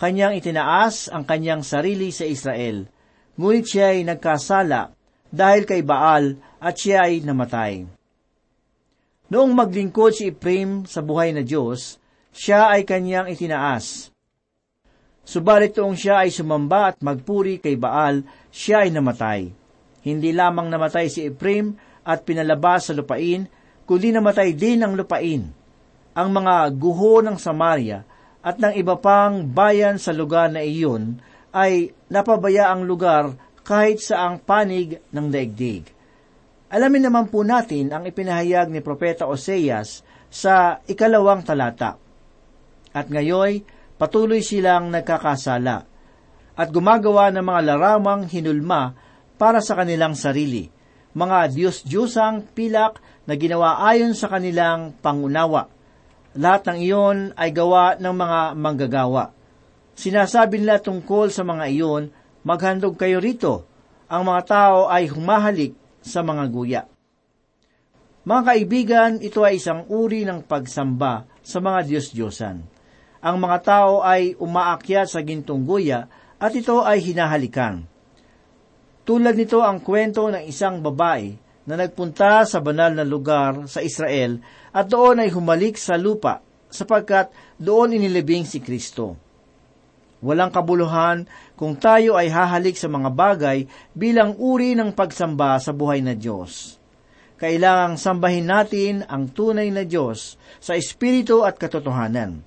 kanyang 0.00 0.36
itinaas 0.36 1.12
ang 1.12 1.24
kanyang 1.24 1.60
sarili 1.60 2.08
sa 2.12 2.24
Israel, 2.24 2.88
ngunit 3.36 3.64
siya 3.68 3.96
ay 3.96 4.04
nagkasala 4.04 4.92
dahil 5.28 5.62
kay 5.68 5.80
Baal 5.84 6.40
at 6.60 6.74
siya 6.76 7.08
ay 7.08 7.24
namatay. 7.24 7.84
Noong 9.30 9.52
maglingkod 9.54 10.12
si 10.16 10.34
Ephraim 10.34 10.84
sa 10.84 11.00
buhay 11.00 11.30
na 11.30 11.46
Diyos, 11.46 12.00
siya 12.34 12.72
ay 12.72 12.82
kanyang 12.82 13.30
itinaas. 13.30 14.10
Subalit 15.22 15.76
noong 15.78 15.94
siya 15.94 16.26
ay 16.26 16.34
sumamba 16.34 16.90
at 16.90 16.98
magpuri 16.98 17.62
kay 17.62 17.78
Baal, 17.78 18.26
siya 18.50 18.82
ay 18.82 18.90
namatay. 18.90 19.54
Hindi 20.00 20.32
lamang 20.32 20.72
namatay 20.72 21.12
si 21.12 21.28
Ephraim 21.28 21.76
at 22.04 22.24
pinalabas 22.24 22.88
sa 22.88 22.96
lupain, 22.96 23.44
kundi 23.84 24.08
namatay 24.10 24.56
din 24.56 24.80
ang 24.80 24.96
lupain. 24.96 25.52
Ang 26.16 26.28
mga 26.32 26.54
guho 26.74 27.20
ng 27.20 27.36
Samaria 27.36 28.02
at 28.40 28.56
ng 28.56 28.72
iba 28.74 28.96
pang 28.96 29.44
bayan 29.44 30.00
sa 30.00 30.16
lugar 30.16 30.48
na 30.48 30.64
iyon 30.64 31.20
ay 31.52 31.92
napabaya 32.08 32.72
ang 32.72 32.88
lugar 32.88 33.36
kahit 33.62 34.00
sa 34.00 34.26
ang 34.26 34.40
panig 34.40 34.98
ng 35.12 35.26
daigdig. 35.28 35.84
Alamin 36.70 37.10
naman 37.10 37.26
po 37.28 37.42
natin 37.42 37.90
ang 37.90 38.06
ipinahayag 38.06 38.70
ni 38.70 38.80
Propeta 38.80 39.26
Oseas 39.26 40.06
sa 40.30 40.78
ikalawang 40.86 41.42
talata. 41.42 41.98
At 42.94 43.10
ngayoy, 43.10 43.62
patuloy 43.98 44.40
silang 44.40 44.88
nagkakasala. 44.90 45.90
at 46.60 46.68
gumagawa 46.68 47.32
ng 47.32 47.40
mga 47.40 47.60
laramang 47.72 48.28
hinulma 48.28 48.92
para 49.40 49.64
sa 49.64 49.72
kanilang 49.72 50.12
sarili, 50.12 50.68
mga 51.16 51.48
Diyos-Diyosang 51.48 52.52
pilak 52.52 53.00
na 53.24 53.40
ginawa 53.40 53.80
ayon 53.88 54.12
sa 54.12 54.28
kanilang 54.28 54.92
pangunawa. 55.00 55.72
Lahat 56.36 56.68
ng 56.68 56.78
iyon 56.84 57.18
ay 57.40 57.48
gawa 57.56 57.96
ng 57.96 58.12
mga 58.12 58.40
manggagawa. 58.60 59.32
Sinasabi 59.96 60.60
nila 60.60 60.76
tungkol 60.84 61.32
sa 61.32 61.40
mga 61.40 61.72
iyon, 61.72 62.12
maghandog 62.44 63.00
kayo 63.00 63.16
rito. 63.16 63.64
Ang 64.12 64.28
mga 64.28 64.42
tao 64.44 64.78
ay 64.92 65.08
humahalik 65.08 65.72
sa 66.04 66.20
mga 66.20 66.44
guya. 66.52 66.82
Mga 68.28 68.42
kaibigan, 68.44 69.12
ito 69.24 69.40
ay 69.40 69.56
isang 69.56 69.88
uri 69.88 70.28
ng 70.28 70.44
pagsamba 70.44 71.24
sa 71.40 71.64
mga 71.64 71.88
Diyos-Diyosan. 71.88 72.56
Ang 73.24 73.36
mga 73.40 73.58
tao 73.64 74.04
ay 74.04 74.36
umaakyat 74.36 75.08
sa 75.08 75.24
gintong 75.24 75.64
guya 75.64 76.06
at 76.36 76.52
ito 76.52 76.84
ay 76.84 77.00
hinahalikan. 77.00 77.88
Tulad 79.00 79.32
nito 79.32 79.64
ang 79.64 79.80
kwento 79.80 80.28
ng 80.28 80.44
isang 80.44 80.84
babae 80.84 81.32
na 81.64 81.74
nagpunta 81.80 82.44
sa 82.44 82.60
banal 82.60 82.92
na 82.92 83.04
lugar 83.04 83.64
sa 83.64 83.80
Israel 83.80 84.40
at 84.70 84.86
doon 84.92 85.24
ay 85.24 85.32
humalik 85.32 85.80
sa 85.80 85.96
lupa 85.96 86.44
sapagkat 86.68 87.32
doon 87.56 87.96
inilibing 87.96 88.44
si 88.44 88.60
Kristo. 88.60 89.16
Walang 90.20 90.52
kabuluhan 90.52 91.24
kung 91.56 91.80
tayo 91.80 92.12
ay 92.20 92.28
hahalik 92.28 92.76
sa 92.76 92.92
mga 92.92 93.08
bagay 93.08 93.58
bilang 93.96 94.36
uri 94.36 94.76
ng 94.76 94.92
pagsamba 94.92 95.56
sa 95.56 95.72
buhay 95.72 96.04
na 96.04 96.12
Diyos. 96.12 96.76
Kailangang 97.40 97.96
sambahin 97.96 98.44
natin 98.44 98.94
ang 99.08 99.32
tunay 99.32 99.72
na 99.72 99.88
Diyos 99.88 100.36
sa 100.60 100.76
espiritu 100.76 101.40
at 101.40 101.56
katotohanan. 101.56 102.44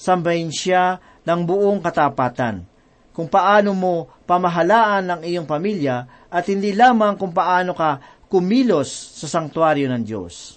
Sambahin 0.00 0.48
siya 0.48 1.04
ng 1.28 1.40
buong 1.44 1.84
katapatan 1.84 2.71
kung 3.12 3.28
paano 3.28 3.76
mo 3.76 4.08
pamahalaan 4.24 5.04
ang 5.08 5.20
iyong 5.20 5.44
pamilya 5.44 6.28
at 6.32 6.48
hindi 6.48 6.72
lamang 6.72 7.20
kung 7.20 7.30
paano 7.30 7.76
ka 7.76 8.00
kumilos 8.32 8.88
sa 9.20 9.28
sangtuaryo 9.28 9.86
ng 9.92 10.02
Diyos. 10.02 10.56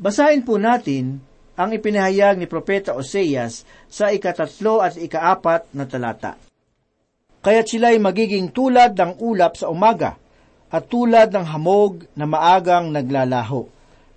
Basahin 0.00 0.42
po 0.42 0.56
natin 0.56 1.20
ang 1.52 1.70
ipinahayag 1.70 2.40
ni 2.40 2.48
Propeta 2.48 2.96
Oseas 2.96 3.68
sa 3.92 4.08
ikatatlo 4.08 4.80
at 4.80 4.96
ikaapat 4.96 5.68
na 5.76 5.84
talata. 5.84 6.40
Kaya't 7.44 7.68
sila'y 7.68 8.00
magiging 8.00 8.48
tulad 8.48 8.96
ng 8.96 9.20
ulap 9.20 9.60
sa 9.60 9.68
umaga 9.68 10.16
at 10.72 10.88
tulad 10.88 11.28
ng 11.28 11.44
hamog 11.52 12.08
na 12.16 12.24
maagang 12.24 12.88
naglalaho, 12.88 13.68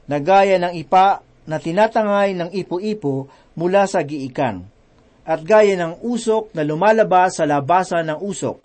na 0.08 0.24
gaya 0.24 0.56
ng 0.56 0.72
ipa 0.80 1.20
na 1.44 1.60
tinatangay 1.60 2.32
ng 2.38 2.50
ipo-ipo 2.56 3.28
mula 3.60 3.84
sa 3.90 4.00
giikan 4.06 4.64
at 5.26 5.42
gaya 5.42 5.74
ng 5.74 6.06
usok 6.06 6.54
na 6.54 6.62
lumalabas 6.62 7.42
sa 7.42 7.50
labasan 7.50 8.14
ng 8.14 8.20
usok. 8.22 8.62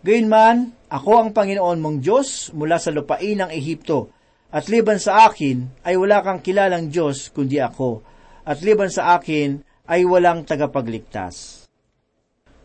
Gayunman, 0.00 0.72
ako 0.88 1.10
ang 1.20 1.30
Panginoon 1.36 1.76
mong 1.76 1.98
Diyos 2.00 2.48
mula 2.56 2.80
sa 2.80 2.88
lupain 2.88 3.36
ng 3.36 3.52
Ehipto, 3.52 4.08
at 4.50 4.66
liban 4.72 4.96
sa 4.96 5.28
akin 5.28 5.84
ay 5.84 5.94
wala 6.00 6.24
kang 6.24 6.40
kilalang 6.40 6.88
Diyos 6.88 7.28
kundi 7.30 7.60
ako, 7.60 8.00
at 8.48 8.64
liban 8.64 8.88
sa 8.88 9.14
akin 9.20 9.60
ay 9.86 10.08
walang 10.08 10.48
tagapagligtas. 10.48 11.68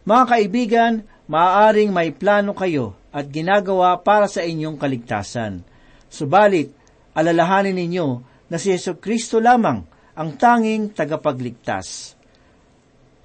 Mga 0.08 0.24
kaibigan, 0.32 0.94
maaaring 1.28 1.92
may 1.92 2.16
plano 2.16 2.56
kayo 2.56 2.96
at 3.12 3.28
ginagawa 3.28 4.00
para 4.00 4.32
sa 4.32 4.42
inyong 4.42 4.80
kaligtasan. 4.80 5.62
Subalit, 6.08 6.72
alalahanin 7.12 7.76
ninyo 7.76 8.08
na 8.48 8.56
si 8.56 8.72
Yeso 8.72 8.96
Kristo 8.96 9.44
lamang 9.44 9.84
ang 10.16 10.30
tanging 10.40 10.96
tagapagligtas 10.96 12.15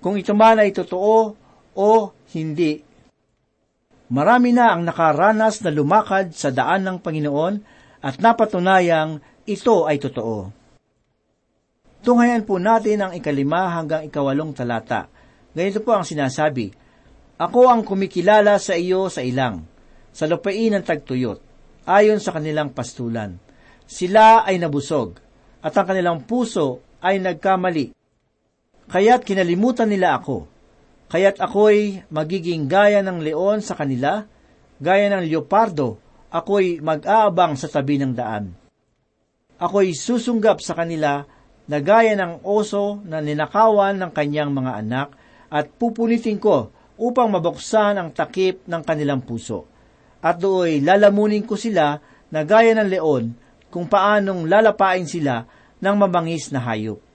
kung 0.00 0.16
ito 0.16 0.32
man 0.32 0.58
ay 0.58 0.72
totoo 0.72 1.36
o 1.76 1.90
hindi. 2.32 2.80
Marami 4.10 4.50
na 4.50 4.74
ang 4.74 4.82
nakaranas 4.82 5.62
na 5.62 5.70
lumakad 5.70 6.34
sa 6.34 6.50
daan 6.50 6.82
ng 6.82 6.98
Panginoon 6.98 7.54
at 8.02 8.18
napatunayang 8.18 9.22
ito 9.46 9.86
ay 9.86 10.02
totoo. 10.02 10.50
Tunghayan 12.00 12.48
po 12.48 12.56
natin 12.56 13.04
ang 13.06 13.12
ikalima 13.12 13.76
hanggang 13.76 14.08
ikawalong 14.08 14.56
talata. 14.56 15.06
Ganito 15.52 15.84
po 15.84 15.94
ang 15.94 16.02
sinasabi, 16.02 16.72
Ako 17.36 17.68
ang 17.68 17.84
kumikilala 17.84 18.56
sa 18.56 18.72
iyo 18.72 19.12
sa 19.12 19.20
ilang, 19.20 19.68
sa 20.10 20.24
lupain 20.24 20.72
ng 20.74 20.82
tagtuyot, 20.82 21.38
ayon 21.84 22.18
sa 22.18 22.32
kanilang 22.32 22.72
pastulan. 22.72 23.36
Sila 23.84 24.48
ay 24.48 24.56
nabusog, 24.56 25.20
at 25.60 25.76
ang 25.76 25.86
kanilang 25.86 26.24
puso 26.24 26.80
ay 27.04 27.20
nagkamali 27.20 27.99
Kaya't 28.90 29.22
kinalimutan 29.22 29.86
nila 29.86 30.18
ako. 30.18 30.50
Kaya't 31.14 31.38
ako'y 31.38 32.02
magiging 32.10 32.66
gaya 32.66 33.06
ng 33.06 33.22
leon 33.22 33.62
sa 33.62 33.78
kanila, 33.78 34.26
gaya 34.82 35.06
ng 35.14 35.30
leopardo, 35.30 36.02
ako'y 36.26 36.82
mag-aabang 36.82 37.54
sa 37.54 37.70
tabi 37.70 38.02
ng 38.02 38.10
daan. 38.10 38.50
Ako'y 39.62 39.94
susunggap 39.94 40.58
sa 40.58 40.74
kanila 40.74 41.22
na 41.70 41.78
gaya 41.78 42.18
ng 42.18 42.42
oso 42.42 42.98
na 43.06 43.22
ninakawan 43.22 43.94
ng 43.94 44.10
kanyang 44.10 44.50
mga 44.50 44.72
anak 44.82 45.14
at 45.46 45.70
pupunitin 45.70 46.42
ko 46.42 46.74
upang 46.98 47.30
mabuksan 47.30 47.94
ang 47.94 48.10
takip 48.10 48.66
ng 48.66 48.82
kanilang 48.82 49.22
puso. 49.22 49.70
At 50.18 50.42
dooy 50.42 50.82
lalamunin 50.82 51.46
ko 51.46 51.54
sila 51.54 52.02
na 52.26 52.40
gaya 52.42 52.74
ng 52.74 52.90
leon 52.90 53.24
kung 53.70 53.86
paanong 53.86 54.50
lalapain 54.50 55.06
sila 55.06 55.46
ng 55.78 55.94
mabangis 55.94 56.50
na 56.50 56.58
hayop. 56.58 57.09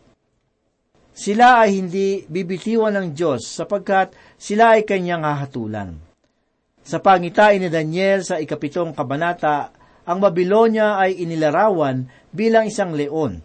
Sila 1.15 1.63
ay 1.63 1.79
hindi 1.79 2.27
bibitiwan 2.27 2.91
ng 2.99 3.07
Diyos 3.15 3.47
sapagkat 3.47 4.11
sila 4.35 4.75
ay 4.75 4.83
kanyang 4.83 5.23
hahatulan. 5.23 5.95
Sa 6.83 6.99
pangitain 6.99 7.63
ni 7.63 7.71
Daniel 7.71 8.27
sa 8.27 8.35
ikapitong 8.35 8.91
kabanata, 8.91 9.71
ang 10.03 10.19
Babylonia 10.19 10.99
ay 10.99 11.23
inilarawan 11.23 12.03
bilang 12.35 12.67
isang 12.67 12.91
leon. 12.91 13.39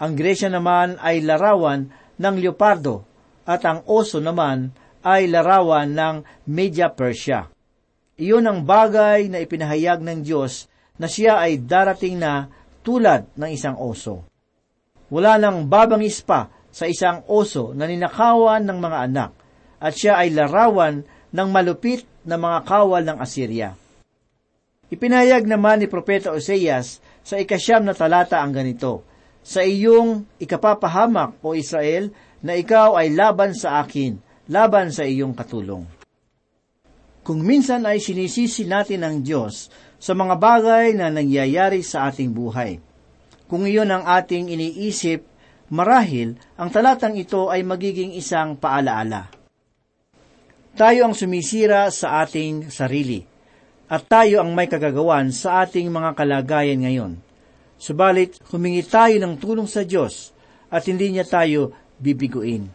Ang 0.00 0.12
Gresya 0.16 0.48
naman 0.48 0.96
ay 0.96 1.20
larawan 1.20 1.92
ng 2.16 2.34
leopardo 2.40 3.04
at 3.44 3.68
ang 3.68 3.84
oso 3.84 4.16
naman 4.16 4.72
ay 5.04 5.28
larawan 5.28 5.92
ng 5.92 6.16
Media 6.48 6.88
Persia. 6.88 7.52
Iyon 8.16 8.48
ang 8.48 8.64
bagay 8.64 9.28
na 9.28 9.44
ipinahayag 9.44 10.00
ng 10.00 10.24
Diyos 10.24 10.72
na 10.96 11.04
siya 11.04 11.36
ay 11.36 11.60
darating 11.60 12.16
na 12.16 12.48
tulad 12.80 13.28
ng 13.36 13.50
isang 13.52 13.76
oso. 13.76 14.24
Wala 15.12 15.36
nang 15.36 15.68
babangis 15.68 16.24
pa 16.24 16.48
sa 16.70 16.86
isang 16.86 17.26
oso 17.26 17.74
na 17.74 17.86
ninakawan 17.86 18.62
ng 18.62 18.78
mga 18.78 18.98
anak, 19.10 19.30
at 19.82 19.92
siya 19.94 20.22
ay 20.22 20.34
larawan 20.34 21.02
ng 21.30 21.48
malupit 21.50 22.06
na 22.26 22.38
mga 22.38 22.58
kawal 22.66 23.02
ng 23.06 23.18
Assyria. 23.18 23.74
Ipinayag 24.90 25.46
naman 25.46 25.78
ni 25.78 25.86
Propeta 25.86 26.34
Oseas 26.34 26.98
sa 27.22 27.38
ikasyam 27.38 27.86
na 27.86 27.94
talata 27.94 28.42
ang 28.42 28.50
ganito, 28.50 29.06
Sa 29.40 29.62
iyong 29.64 30.26
ikapapahamak, 30.36 31.40
o 31.40 31.54
Israel, 31.54 32.10
na 32.42 32.58
ikaw 32.58 32.98
ay 32.98 33.14
laban 33.14 33.54
sa 33.54 33.80
akin, 33.80 34.18
laban 34.50 34.90
sa 34.90 35.06
iyong 35.06 35.32
katulong. 35.32 35.86
Kung 37.22 37.40
minsan 37.46 37.86
ay 37.86 38.02
sinisisi 38.02 38.66
natin 38.66 39.06
ang 39.06 39.22
Diyos 39.22 39.70
sa 40.00 40.16
mga 40.16 40.34
bagay 40.40 40.86
na 40.96 41.12
nangyayari 41.12 41.84
sa 41.84 42.10
ating 42.10 42.32
buhay. 42.34 42.80
Kung 43.46 43.68
iyon 43.68 43.92
ang 43.92 44.08
ating 44.08 44.50
iniisip 44.50 45.29
Marahil, 45.70 46.34
ang 46.58 46.66
talatang 46.66 47.14
ito 47.14 47.46
ay 47.46 47.62
magiging 47.62 48.10
isang 48.18 48.58
paalaala. 48.58 49.30
Tayo 50.74 51.06
ang 51.06 51.14
sumisira 51.14 51.86
sa 51.94 52.26
ating 52.26 52.74
sarili, 52.74 53.22
at 53.86 54.02
tayo 54.10 54.42
ang 54.42 54.50
may 54.50 54.66
kagagawan 54.66 55.30
sa 55.30 55.62
ating 55.62 55.86
mga 55.90 56.18
kalagayan 56.18 56.82
ngayon. 56.82 57.12
Subalit, 57.78 58.42
humingi 58.50 58.82
tayo 58.82 59.14
ng 59.22 59.38
tulong 59.38 59.70
sa 59.70 59.86
Diyos 59.86 60.34
at 60.70 60.86
hindi 60.90 61.14
niya 61.14 61.26
tayo 61.26 61.74
bibiguin. 62.02 62.66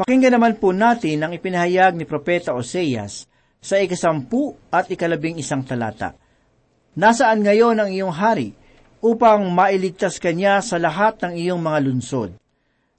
Pakinggan 0.00 0.40
naman 0.40 0.56
po 0.56 0.72
natin 0.72 1.20
ang 1.20 1.32
ipinahayag 1.36 1.92
ni 1.92 2.08
Propeta 2.08 2.56
Oseas 2.56 3.28
sa 3.60 3.76
ikasampu 3.76 4.56
at 4.72 4.88
ikalabing 4.88 5.36
isang 5.36 5.60
talata. 5.60 6.16
Nasaan 6.96 7.44
ngayon 7.44 7.76
ang 7.84 7.88
iyong 7.92 8.16
hari 8.16 8.56
upang 9.00 9.48
mailigtas 9.48 10.20
kanya 10.20 10.60
sa 10.60 10.76
lahat 10.76 11.20
ng 11.24 11.36
iyong 11.36 11.60
mga 11.60 11.78
lunsod. 11.84 12.30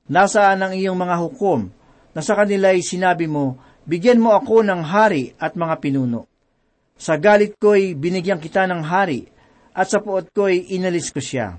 Nasaan 0.09 0.65
ang 0.65 0.73
iyong 0.73 0.97
mga 0.97 1.15
hukom, 1.21 1.69
na 2.11 2.19
sa 2.19 2.35
kanila'y 2.35 2.83
sinabi 2.83 3.29
mo, 3.29 3.55
bigyan 3.87 4.19
mo 4.19 4.35
ako 4.35 4.65
ng 4.65 4.81
hari 4.83 5.31
at 5.39 5.55
mga 5.55 5.79
pinuno. 5.79 6.27
Sa 6.99 7.15
galit 7.17 7.55
ko'y 7.57 7.95
binigyan 7.95 8.41
kita 8.41 8.67
ng 8.67 8.83
hari, 8.83 9.29
at 9.71 9.87
sa 9.87 10.03
puot 10.03 10.27
ko'y 10.35 10.75
inalis 10.75 11.09
ko 11.09 11.23
siya. 11.23 11.55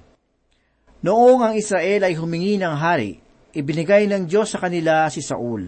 Noong 1.03 1.41
ang 1.43 1.55
Israel 1.57 2.07
ay 2.07 2.15
humingi 2.15 2.61
ng 2.61 2.75
hari, 2.77 3.19
ibinigay 3.57 4.07
ng 4.07 4.29
Diyos 4.29 4.55
sa 4.55 4.63
kanila 4.63 5.09
si 5.09 5.25
Saul. 5.25 5.67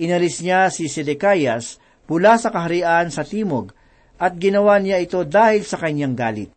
Inalis 0.00 0.42
niya 0.42 0.66
si 0.72 0.90
Sedekayas 0.90 1.78
mula 2.10 2.34
sa 2.40 2.50
kaharian 2.50 3.12
sa 3.12 3.22
timog, 3.22 3.70
at 4.18 4.34
ginawa 4.38 4.80
niya 4.80 4.98
ito 4.98 5.22
dahil 5.22 5.62
sa 5.62 5.78
kanyang 5.78 6.16
galit. 6.16 6.50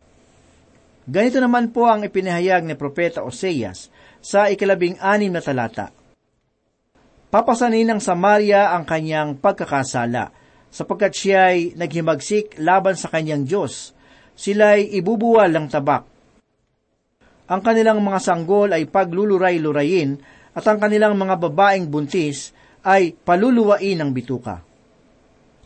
Ganito 1.08 1.40
naman 1.40 1.72
po 1.72 1.88
ang 1.88 2.04
ipinahayag 2.04 2.68
ni 2.68 2.76
Propeta 2.76 3.24
Oseas 3.24 3.88
sa 4.20 4.52
ikalabing 4.52 5.00
anim 5.00 5.32
na 5.32 5.40
talata. 5.40 5.88
Papasanin 7.32 7.88
ng 7.88 7.96
Samaria 7.96 8.76
ang 8.76 8.84
kanyang 8.84 9.40
pagkakasala, 9.40 10.28
sapagkat 10.68 11.12
siya 11.16 11.56
ay 11.56 11.72
naghimagsik 11.80 12.60
laban 12.60 12.92
sa 12.92 13.08
kanyang 13.08 13.48
Diyos. 13.48 13.96
Sila'y 14.36 15.00
ibubuwal 15.00 15.48
ng 15.48 15.66
tabak. 15.72 16.04
Ang 17.48 17.60
kanilang 17.64 18.04
mga 18.04 18.20
sanggol 18.20 18.68
ay 18.76 18.84
pagluluray-lurayin 18.84 20.20
at 20.52 20.64
ang 20.68 20.76
kanilang 20.76 21.16
mga 21.16 21.40
babaeng 21.40 21.88
buntis 21.88 22.52
ay 22.84 23.16
paluluwain 23.16 23.96
ng 23.96 24.12
bituka. 24.12 24.60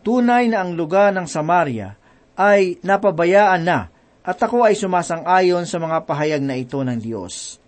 Tunay 0.06 0.54
na 0.54 0.62
ang 0.62 0.78
lugar 0.78 1.10
ng 1.10 1.26
Samaria 1.26 1.98
ay 2.38 2.78
napabayaan 2.86 3.62
na 3.66 3.90
at 4.22 4.38
ako 4.38 4.62
ay 4.62 4.78
sumasang-ayon 4.78 5.66
sa 5.66 5.82
mga 5.82 6.06
pahayag 6.06 6.42
na 6.42 6.54
ito 6.54 6.78
ng 6.78 6.98
Diyos. 6.98 7.58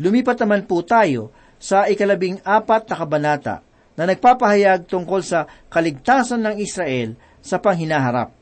Lumipat 0.00 0.40
naman 0.40 0.64
po 0.64 0.80
tayo 0.80 1.28
sa 1.60 1.84
ikalabing 1.84 2.40
apat 2.40 2.88
na 2.88 2.96
kabanata 2.96 3.56
na 3.92 4.08
nagpapahayag 4.08 4.88
tungkol 4.88 5.20
sa 5.20 5.44
kaligtasan 5.68 6.40
ng 6.40 6.54
Israel 6.64 7.12
sa 7.44 7.60
panghinaharap. 7.60 8.32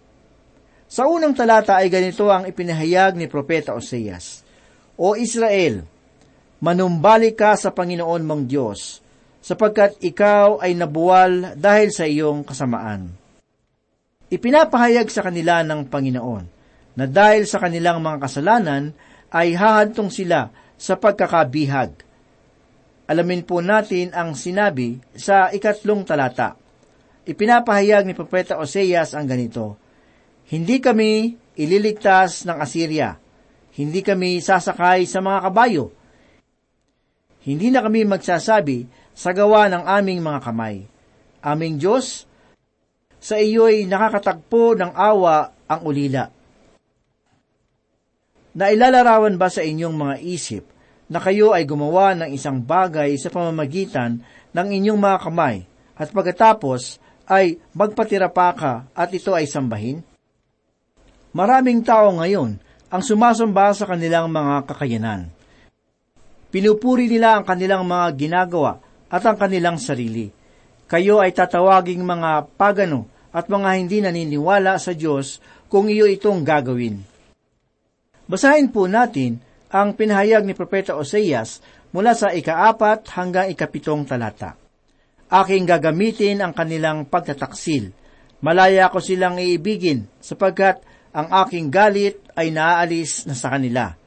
Sa 0.87 1.11
unang 1.11 1.35
talata 1.35 1.83
ay 1.83 1.91
ganito 1.91 2.31
ang 2.31 2.47
ipinahayag 2.47 3.19
ni 3.19 3.27
Propeta 3.27 3.75
Oseas, 3.75 4.47
O 4.95 5.19
Israel, 5.19 5.83
manumbalik 6.63 7.35
ka 7.35 7.59
sa 7.59 7.75
Panginoon 7.75 8.23
mong 8.23 8.43
Diyos, 8.47 9.03
sapagkat 9.43 9.99
ikaw 10.07 10.63
ay 10.63 10.79
nabuwal 10.79 11.59
dahil 11.59 11.91
sa 11.91 12.07
iyong 12.07 12.47
kasamaan. 12.47 13.11
Ipinapahayag 14.31 15.11
sa 15.11 15.27
kanila 15.27 15.67
ng 15.67 15.91
Panginoon 15.91 16.60
na 17.01 17.09
dahil 17.09 17.49
sa 17.49 17.57
kanilang 17.57 18.05
mga 18.05 18.29
kasalanan 18.29 18.93
ay 19.33 19.57
hahantong 19.57 20.13
sila 20.13 20.53
sa 20.77 21.01
pagkakabihag 21.01 22.11
alamin 23.11 23.43
po 23.43 23.59
natin 23.59 24.15
ang 24.15 24.39
sinabi 24.39 25.03
sa 25.19 25.51
ikatlong 25.51 26.07
talata. 26.07 26.55
Ipinapahayag 27.27 28.07
ni 28.07 28.15
Propeta 28.15 28.55
Oseas 28.63 29.19
ang 29.19 29.27
ganito, 29.27 29.75
Hindi 30.47 30.79
kami 30.79 31.35
ililigtas 31.59 32.47
ng 32.47 32.59
Assyria, 32.63 33.19
hindi 33.75 34.01
kami 34.07 34.39
sasakay 34.39 35.11
sa 35.11 35.19
mga 35.19 35.51
kabayo, 35.51 35.91
hindi 37.43 37.75
na 37.75 37.83
kami 37.83 38.07
magsasabi 38.07 38.87
sa 39.11 39.35
gawa 39.35 39.67
ng 39.67 39.85
aming 39.91 40.23
mga 40.23 40.41
kamay. 40.47 40.87
Aming 41.43 41.83
Diyos, 41.83 42.31
sa 43.21 43.37
iyo'y 43.37 43.91
nakakatagpo 43.91 44.79
ng 44.79 44.93
awa 44.95 45.51
ang 45.67 45.81
ulila. 45.83 46.31
Nailalarawan 48.51 49.39
ba 49.39 49.47
sa 49.47 49.63
inyong 49.63 49.95
mga 49.95 50.17
isip 50.27 50.67
na 51.07 51.23
kayo 51.23 51.55
ay 51.55 51.63
gumawa 51.63 52.19
ng 52.19 52.35
isang 52.35 52.59
bagay 52.59 53.15
sa 53.15 53.31
pamamagitan 53.31 54.23
ng 54.51 54.69
inyong 54.75 54.99
mga 54.99 55.19
kamay 55.23 55.57
at 55.95 56.11
pagkatapos 56.11 56.99
ay 57.31 57.63
magpatira 57.71 58.27
pa 58.27 58.51
ka 58.51 58.73
at 58.91 59.11
ito 59.15 59.31
ay 59.31 59.47
sambahin? 59.47 60.03
Maraming 61.31 61.87
tao 61.87 62.11
ngayon 62.19 62.59
ang 62.91 63.03
sumasamba 63.07 63.71
sa 63.71 63.87
kanilang 63.87 64.27
mga 64.27 64.67
kakayanan. 64.67 65.31
Pinupuri 66.51 67.07
nila 67.07 67.39
ang 67.39 67.47
kanilang 67.47 67.87
mga 67.87 68.19
ginagawa 68.19 68.83
at 69.07 69.23
ang 69.23 69.39
kanilang 69.39 69.79
sarili. 69.79 70.27
Kayo 70.91 71.23
ay 71.23 71.31
tatawaging 71.31 72.03
mga 72.03 72.51
pagano 72.59 73.07
at 73.31 73.47
mga 73.47 73.71
hindi 73.79 74.03
naniniwala 74.03 74.75
sa 74.83 74.91
Diyos 74.91 75.39
kung 75.71 75.87
iyo 75.87 76.11
itong 76.11 76.43
gagawin. 76.43 77.10
Basahin 78.31 78.71
po 78.71 78.87
natin 78.87 79.43
ang 79.75 79.99
pinahayag 79.99 80.47
ni 80.47 80.55
Propeta 80.55 80.95
Oseas 80.95 81.59
mula 81.91 82.15
sa 82.15 82.31
ikaapat 82.31 83.11
hanggang 83.19 83.51
ikapitong 83.51 84.07
talata. 84.07 84.55
Aking 85.27 85.67
gagamitin 85.67 86.39
ang 86.39 86.55
kanilang 86.55 87.11
pagtataksil. 87.11 87.91
Malaya 88.39 88.87
ko 88.87 89.03
silang 89.03 89.35
iibigin 89.35 90.07
sapagkat 90.23 90.79
ang 91.11 91.27
aking 91.43 91.75
galit 91.75 92.23
ay 92.39 92.55
naaalis 92.55 93.27
na 93.27 93.35
sa 93.35 93.51
kanila. 93.51 93.99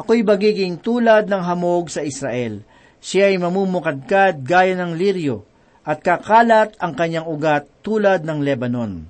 Ako'y 0.00 0.24
bagiging 0.24 0.80
tulad 0.80 1.28
ng 1.28 1.42
hamog 1.44 1.92
sa 1.92 2.00
Israel. 2.00 2.64
Siya 3.04 3.28
ay 3.28 3.36
mamumukadkad 3.36 4.40
gaya 4.40 4.72
ng 4.72 4.96
liryo 4.96 5.44
at 5.84 6.00
kakalat 6.00 6.80
ang 6.80 6.96
kanyang 6.96 7.28
ugat 7.28 7.68
tulad 7.84 8.24
ng 8.24 8.40
Lebanon. 8.40 9.04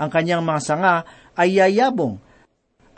Ang 0.00 0.08
kanyang 0.08 0.40
mga 0.40 0.60
sanga 0.64 0.96
ay 1.36 1.60
yayabong 1.60 2.24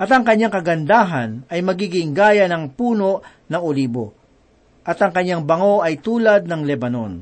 at 0.00 0.08
ang 0.08 0.24
kanyang 0.24 0.48
kagandahan 0.48 1.44
ay 1.52 1.60
magiging 1.60 2.16
gaya 2.16 2.48
ng 2.48 2.72
puno 2.72 3.20
ng 3.52 3.60
olibo, 3.60 4.16
at 4.80 4.96
ang 5.04 5.12
kanyang 5.12 5.44
bango 5.44 5.84
ay 5.84 6.00
tulad 6.00 6.48
ng 6.48 6.64
Lebanon. 6.64 7.20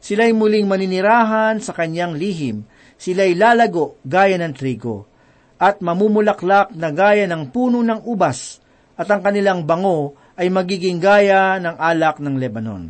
Sila'y 0.00 0.32
muling 0.32 0.64
maninirahan 0.64 1.60
sa 1.60 1.76
kanyang 1.76 2.16
lihim, 2.16 2.64
sila'y 2.96 3.36
lalago 3.36 4.00
gaya 4.08 4.40
ng 4.40 4.56
trigo, 4.56 5.04
at 5.60 5.84
mamumulaklak 5.84 6.72
na 6.72 6.88
gaya 6.88 7.28
ng 7.28 7.52
puno 7.52 7.84
ng 7.84 8.08
ubas, 8.08 8.64
at 8.96 9.12
ang 9.12 9.20
kanilang 9.20 9.68
bango 9.68 10.16
ay 10.40 10.48
magiging 10.48 10.96
gaya 10.96 11.60
ng 11.60 11.76
alak 11.76 12.24
ng 12.24 12.40
Lebanon. 12.40 12.88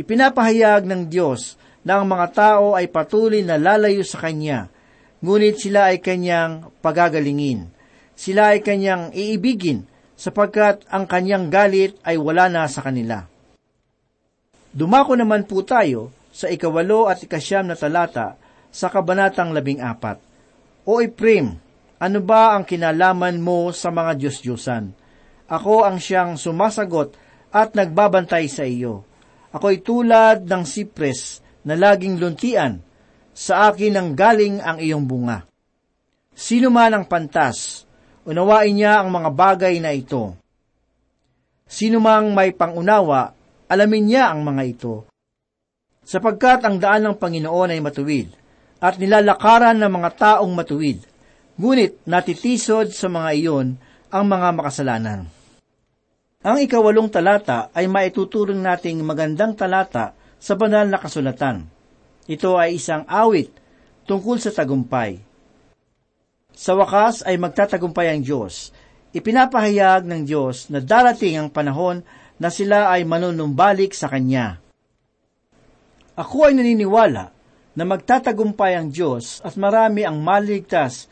Ipinapahayag 0.00 0.88
ng 0.88 1.12
Diyos 1.12 1.60
na 1.84 2.00
ang 2.00 2.08
mga 2.08 2.26
tao 2.32 2.72
ay 2.72 2.88
patuloy 2.88 3.44
na 3.44 3.60
lalayo 3.60 4.00
sa 4.08 4.24
Kanya, 4.24 4.72
ngunit 5.22 5.58
sila 5.58 5.90
ay 5.90 5.98
kanyang 5.98 6.70
pagagalingin. 6.82 7.70
Sila 8.18 8.54
ay 8.54 8.62
kanyang 8.62 9.14
iibigin, 9.14 9.86
sapagkat 10.18 10.82
ang 10.90 11.06
kanyang 11.06 11.46
galit 11.46 11.94
ay 12.02 12.18
wala 12.18 12.50
na 12.50 12.66
sa 12.66 12.82
kanila. 12.82 13.22
Dumako 14.74 15.14
naman 15.14 15.46
po 15.46 15.62
tayo 15.62 16.10
sa 16.34 16.50
ikawalo 16.50 17.06
at 17.06 17.22
ikasyam 17.22 17.70
na 17.70 17.78
talata 17.78 18.34
sa 18.68 18.90
kabanatang 18.90 19.54
labing 19.54 19.78
apat. 19.78 20.18
O 20.84 20.98
Iprim, 20.98 21.56
ano 21.98 22.18
ba 22.22 22.54
ang 22.54 22.62
kinalaman 22.66 23.42
mo 23.42 23.74
sa 23.74 23.90
mga 23.90 24.18
Diyos-Diyosan? 24.18 24.94
Ako 25.48 25.88
ang 25.88 25.98
siyang 25.98 26.36
sumasagot 26.36 27.16
at 27.50 27.72
nagbabantay 27.72 28.46
sa 28.46 28.68
iyo. 28.68 29.02
Ako'y 29.50 29.80
tulad 29.80 30.44
ng 30.44 30.62
sipres 30.68 31.40
na 31.64 31.72
laging 31.72 32.20
luntian 32.20 32.84
sa 33.38 33.70
akin 33.70 33.94
ang 33.94 34.08
galing 34.18 34.58
ang 34.58 34.82
iyong 34.82 35.06
bunga. 35.06 35.46
Sino 36.34 36.74
man 36.74 36.90
ang 36.90 37.06
pantas, 37.06 37.86
unawain 38.26 38.74
niya 38.74 38.98
ang 38.98 39.14
mga 39.14 39.30
bagay 39.30 39.78
na 39.78 39.94
ito. 39.94 40.34
Sino 41.62 42.02
mang 42.02 42.34
may 42.34 42.50
pangunawa, 42.50 43.30
alamin 43.70 44.10
niya 44.10 44.34
ang 44.34 44.42
mga 44.42 44.62
ito. 44.66 45.06
Sapagkat 46.02 46.66
ang 46.66 46.82
daan 46.82 47.06
ng 47.06 47.14
Panginoon 47.14 47.70
ay 47.70 47.78
matuwid, 47.78 48.34
at 48.82 48.98
nilalakaran 48.98 49.78
ng 49.78 49.92
mga 49.92 50.10
taong 50.18 50.50
matuwid, 50.50 50.98
ngunit 51.54 52.02
natitisod 52.10 52.90
sa 52.90 53.06
mga 53.06 53.30
iyon 53.38 53.78
ang 54.10 54.24
mga 54.26 54.48
makasalanan. 54.50 55.20
Ang 56.42 56.56
ikawalong 56.66 57.10
talata 57.10 57.70
ay 57.70 57.86
maituturing 57.86 58.58
nating 58.58 58.98
magandang 59.06 59.54
talata 59.54 60.14
sa 60.38 60.54
banal 60.58 60.86
na 60.90 60.98
kasulatan 60.98 61.77
ito 62.28 62.60
ay 62.60 62.76
isang 62.76 63.08
awit 63.08 63.48
tungkol 64.04 64.36
sa 64.36 64.52
tagumpay. 64.52 65.24
Sa 66.52 66.76
wakas 66.76 67.24
ay 67.24 67.40
magtatagumpay 67.40 68.12
ang 68.12 68.20
Diyos. 68.20 68.76
Ipinapahayag 69.16 70.04
ng 70.04 70.28
Diyos 70.28 70.68
na 70.68 70.84
darating 70.84 71.40
ang 71.40 71.48
panahon 71.48 72.04
na 72.36 72.52
sila 72.52 72.92
ay 72.92 73.08
manunumbalik 73.08 73.96
sa 73.96 74.12
Kanya. 74.12 74.60
Ako 76.18 76.50
ay 76.50 76.54
naniniwala 76.58 77.32
na 77.78 77.84
magtatagumpay 77.86 78.76
ang 78.76 78.92
Diyos 78.92 79.40
at 79.40 79.56
marami 79.56 80.04
ang 80.04 80.20
maligtas 80.20 81.08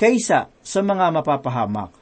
kaysa 0.00 0.48
sa 0.48 0.80
mga 0.80 1.10
mapapahamak. 1.20 1.92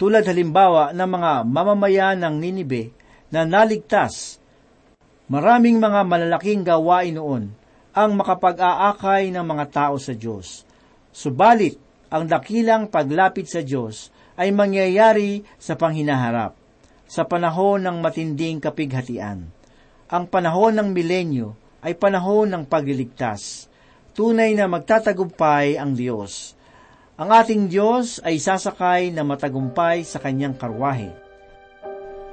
Tulad 0.00 0.24
halimbawa 0.24 0.96
ng 0.96 1.10
mga 1.10 1.32
mamamayan 1.44 2.16
ng 2.24 2.34
Ninibe 2.40 2.96
na 3.28 3.44
naligtas 3.44 4.39
Maraming 5.30 5.78
mga 5.78 6.02
malalaking 6.10 6.66
gawain 6.66 7.14
noon 7.14 7.54
ang 7.94 8.10
makapag-aakay 8.18 9.30
ng 9.30 9.46
mga 9.46 9.64
tao 9.70 9.94
sa 9.94 10.10
Diyos. 10.10 10.66
Subalit, 11.14 11.78
ang 12.10 12.26
dakilang 12.26 12.90
paglapit 12.90 13.46
sa 13.46 13.62
Diyos 13.62 14.10
ay 14.34 14.50
mangyayari 14.50 15.46
sa 15.54 15.78
panghinaharap, 15.78 16.58
sa 17.06 17.22
panahon 17.22 17.78
ng 17.78 18.02
matinding 18.02 18.58
kapighatian. 18.58 19.46
Ang 20.10 20.24
panahon 20.26 20.74
ng 20.74 20.90
milenyo 20.90 21.54
ay 21.86 21.94
panahon 21.94 22.50
ng 22.50 22.66
pagliligtas. 22.66 23.70
Tunay 24.10 24.58
na 24.58 24.66
magtatagumpay 24.66 25.78
ang 25.78 25.94
Diyos. 25.94 26.58
Ang 27.14 27.30
ating 27.30 27.70
Diyos 27.70 28.18
ay 28.26 28.42
sasakay 28.42 29.14
na 29.14 29.22
matagumpay 29.22 30.02
sa 30.02 30.18
kanyang 30.18 30.58
karwahe. 30.58 31.14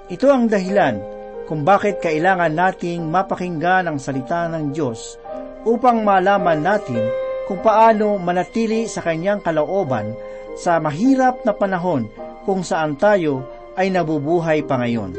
Ito 0.10 0.34
ang 0.34 0.50
dahilan 0.50 1.17
kung 1.48 1.64
bakit 1.64 2.04
kailangan 2.04 2.52
nating 2.52 3.08
mapakinggan 3.08 3.88
ang 3.88 3.98
salita 4.04 4.52
ng 4.52 4.76
Diyos 4.76 5.16
upang 5.64 6.04
malaman 6.04 6.60
natin 6.60 7.00
kung 7.48 7.64
paano 7.64 8.20
manatili 8.20 8.92
sa 8.92 9.00
kanyang 9.00 9.40
kalooban 9.40 10.12
sa 10.60 10.84
mahirap 10.84 11.48
na 11.48 11.56
panahon 11.56 12.12
kung 12.44 12.68
saan 12.68 13.00
tayo 13.00 13.48
ay 13.80 13.88
nabubuhay 13.88 14.60
pa 14.68 14.76
ngayon. 14.84 15.16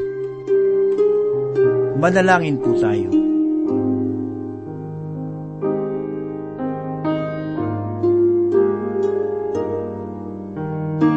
Manalangin 1.97 2.61
po 2.61 2.77
tayo. 2.77 3.09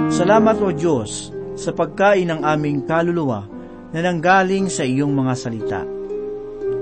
Salamat 0.07 0.55
o 0.63 0.71
Diyos 0.71 1.35
sa 1.59 1.75
pagkain 1.75 2.31
ng 2.31 2.41
aming 2.45 2.87
kaluluwa 2.87 3.50
na 3.91 3.99
nanggaling 3.99 4.71
sa 4.71 4.87
iyong 4.87 5.11
mga 5.11 5.33
salita. 5.35 5.81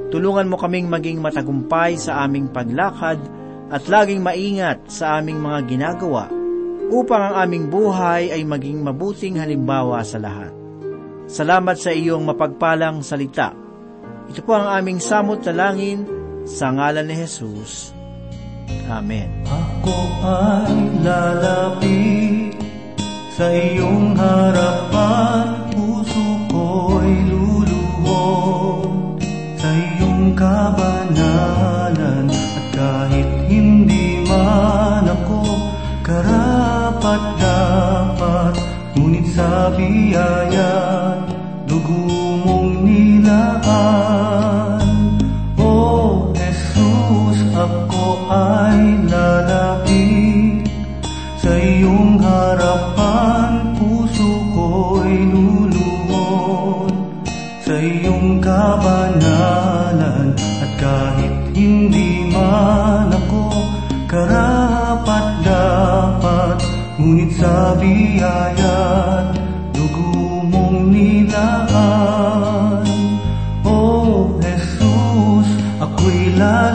Tulungan 0.09 0.49
mo 0.49 0.57
kaming 0.57 0.89
maging 0.89 1.21
matagumpay 1.21 1.97
sa 1.97 2.25
aming 2.25 2.49
paglakad 2.49 3.21
at 3.69 3.83
laging 3.85 4.25
maingat 4.25 4.89
sa 4.89 5.21
aming 5.21 5.37
mga 5.37 5.59
ginagawa 5.69 6.25
upang 6.89 7.21
ang 7.29 7.35
aming 7.45 7.69
buhay 7.69 8.33
ay 8.33 8.41
maging 8.41 8.81
mabuting 8.81 9.37
halimbawa 9.37 10.01
sa 10.01 10.17
lahat. 10.17 10.49
Salamat 11.29 11.77
sa 11.77 11.93
iyong 11.93 12.25
mapagpalang 12.25 13.05
salita. 13.05 13.53
Ito 14.25 14.41
po 14.41 14.57
ang 14.57 14.73
aming 14.81 14.97
samot 14.97 15.45
na 15.45 15.53
langin 15.53 16.09
sa 16.49 16.73
ngalan 16.73 17.05
ni 17.05 17.15
Jesus. 17.21 17.93
Amen. 18.89 19.29
Ako 19.45 19.97
ay 20.25 20.73
lalapit 21.05 22.57
sa 23.37 23.45
iyong 23.53 24.17
harapan, 24.17 25.58
sa 39.39 39.71
biyaya 39.71 40.98
ngunit 67.09 67.41
sa 67.41 67.73
biyaya 67.73 68.77
dugo 69.73 70.45
mong 70.45 70.93
nilaan. 70.93 72.85
O 73.65 74.29
Jesus, 74.37 75.49
ako'y 75.81 76.37
lalapit 76.37 76.68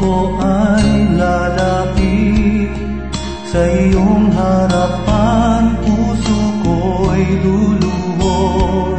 Ako 0.00 0.32
ay 0.40 1.12
lalapit 1.12 2.72
sa 3.44 3.60
iyong 3.68 4.32
harapan, 4.32 5.76
puso 5.84 6.40
ko'y 6.64 7.36
luluhod 7.44 8.96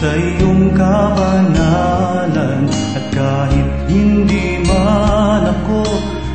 sa 0.00 0.16
iyong 0.16 0.72
kabanalan. 0.72 2.64
At 2.96 3.04
kahit 3.12 3.68
hindi 3.84 4.64
man 4.64 5.60
ako 5.60 5.84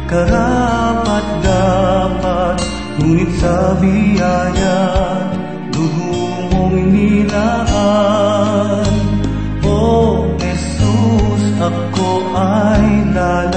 karapat 0.06 1.25
dapat, 1.41 2.62
ngunit 3.02 3.34
sa 3.41 3.73
biyaya 3.82 4.86
dugo 5.73 6.45
mong 6.54 6.78
nilaan. 6.93 8.86
O 9.65 10.30
Jesus, 10.38 11.41
ako 11.58 12.38
ay 12.38 12.86
lalapit 13.17 13.48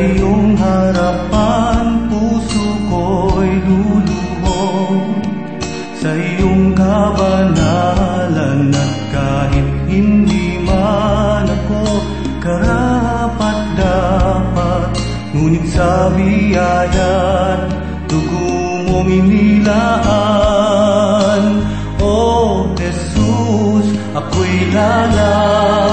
iyong 0.00 0.56
harapan, 0.56 2.08
puso 2.08 2.64
ko'y 2.88 3.52
luluhod 3.68 5.20
sa 6.00 6.16
iyong 6.16 6.72
kabanalan 6.72 8.72
at 8.72 8.92
kahit 9.12 9.68
hindi 9.84 10.56
man 10.64 11.44
ako 11.44 12.00
karapat 12.40 13.58
dapat, 13.76 14.96
ngunit 15.36 15.68
sa 15.68 16.08
biyaya 16.16 17.60
dugo 18.08 18.88
mong 18.88 19.12
inilaan. 19.12 20.00
O 22.00 22.64
Jesus, 22.72 23.92
ako'y 24.16 24.72
lalapit 24.72 25.89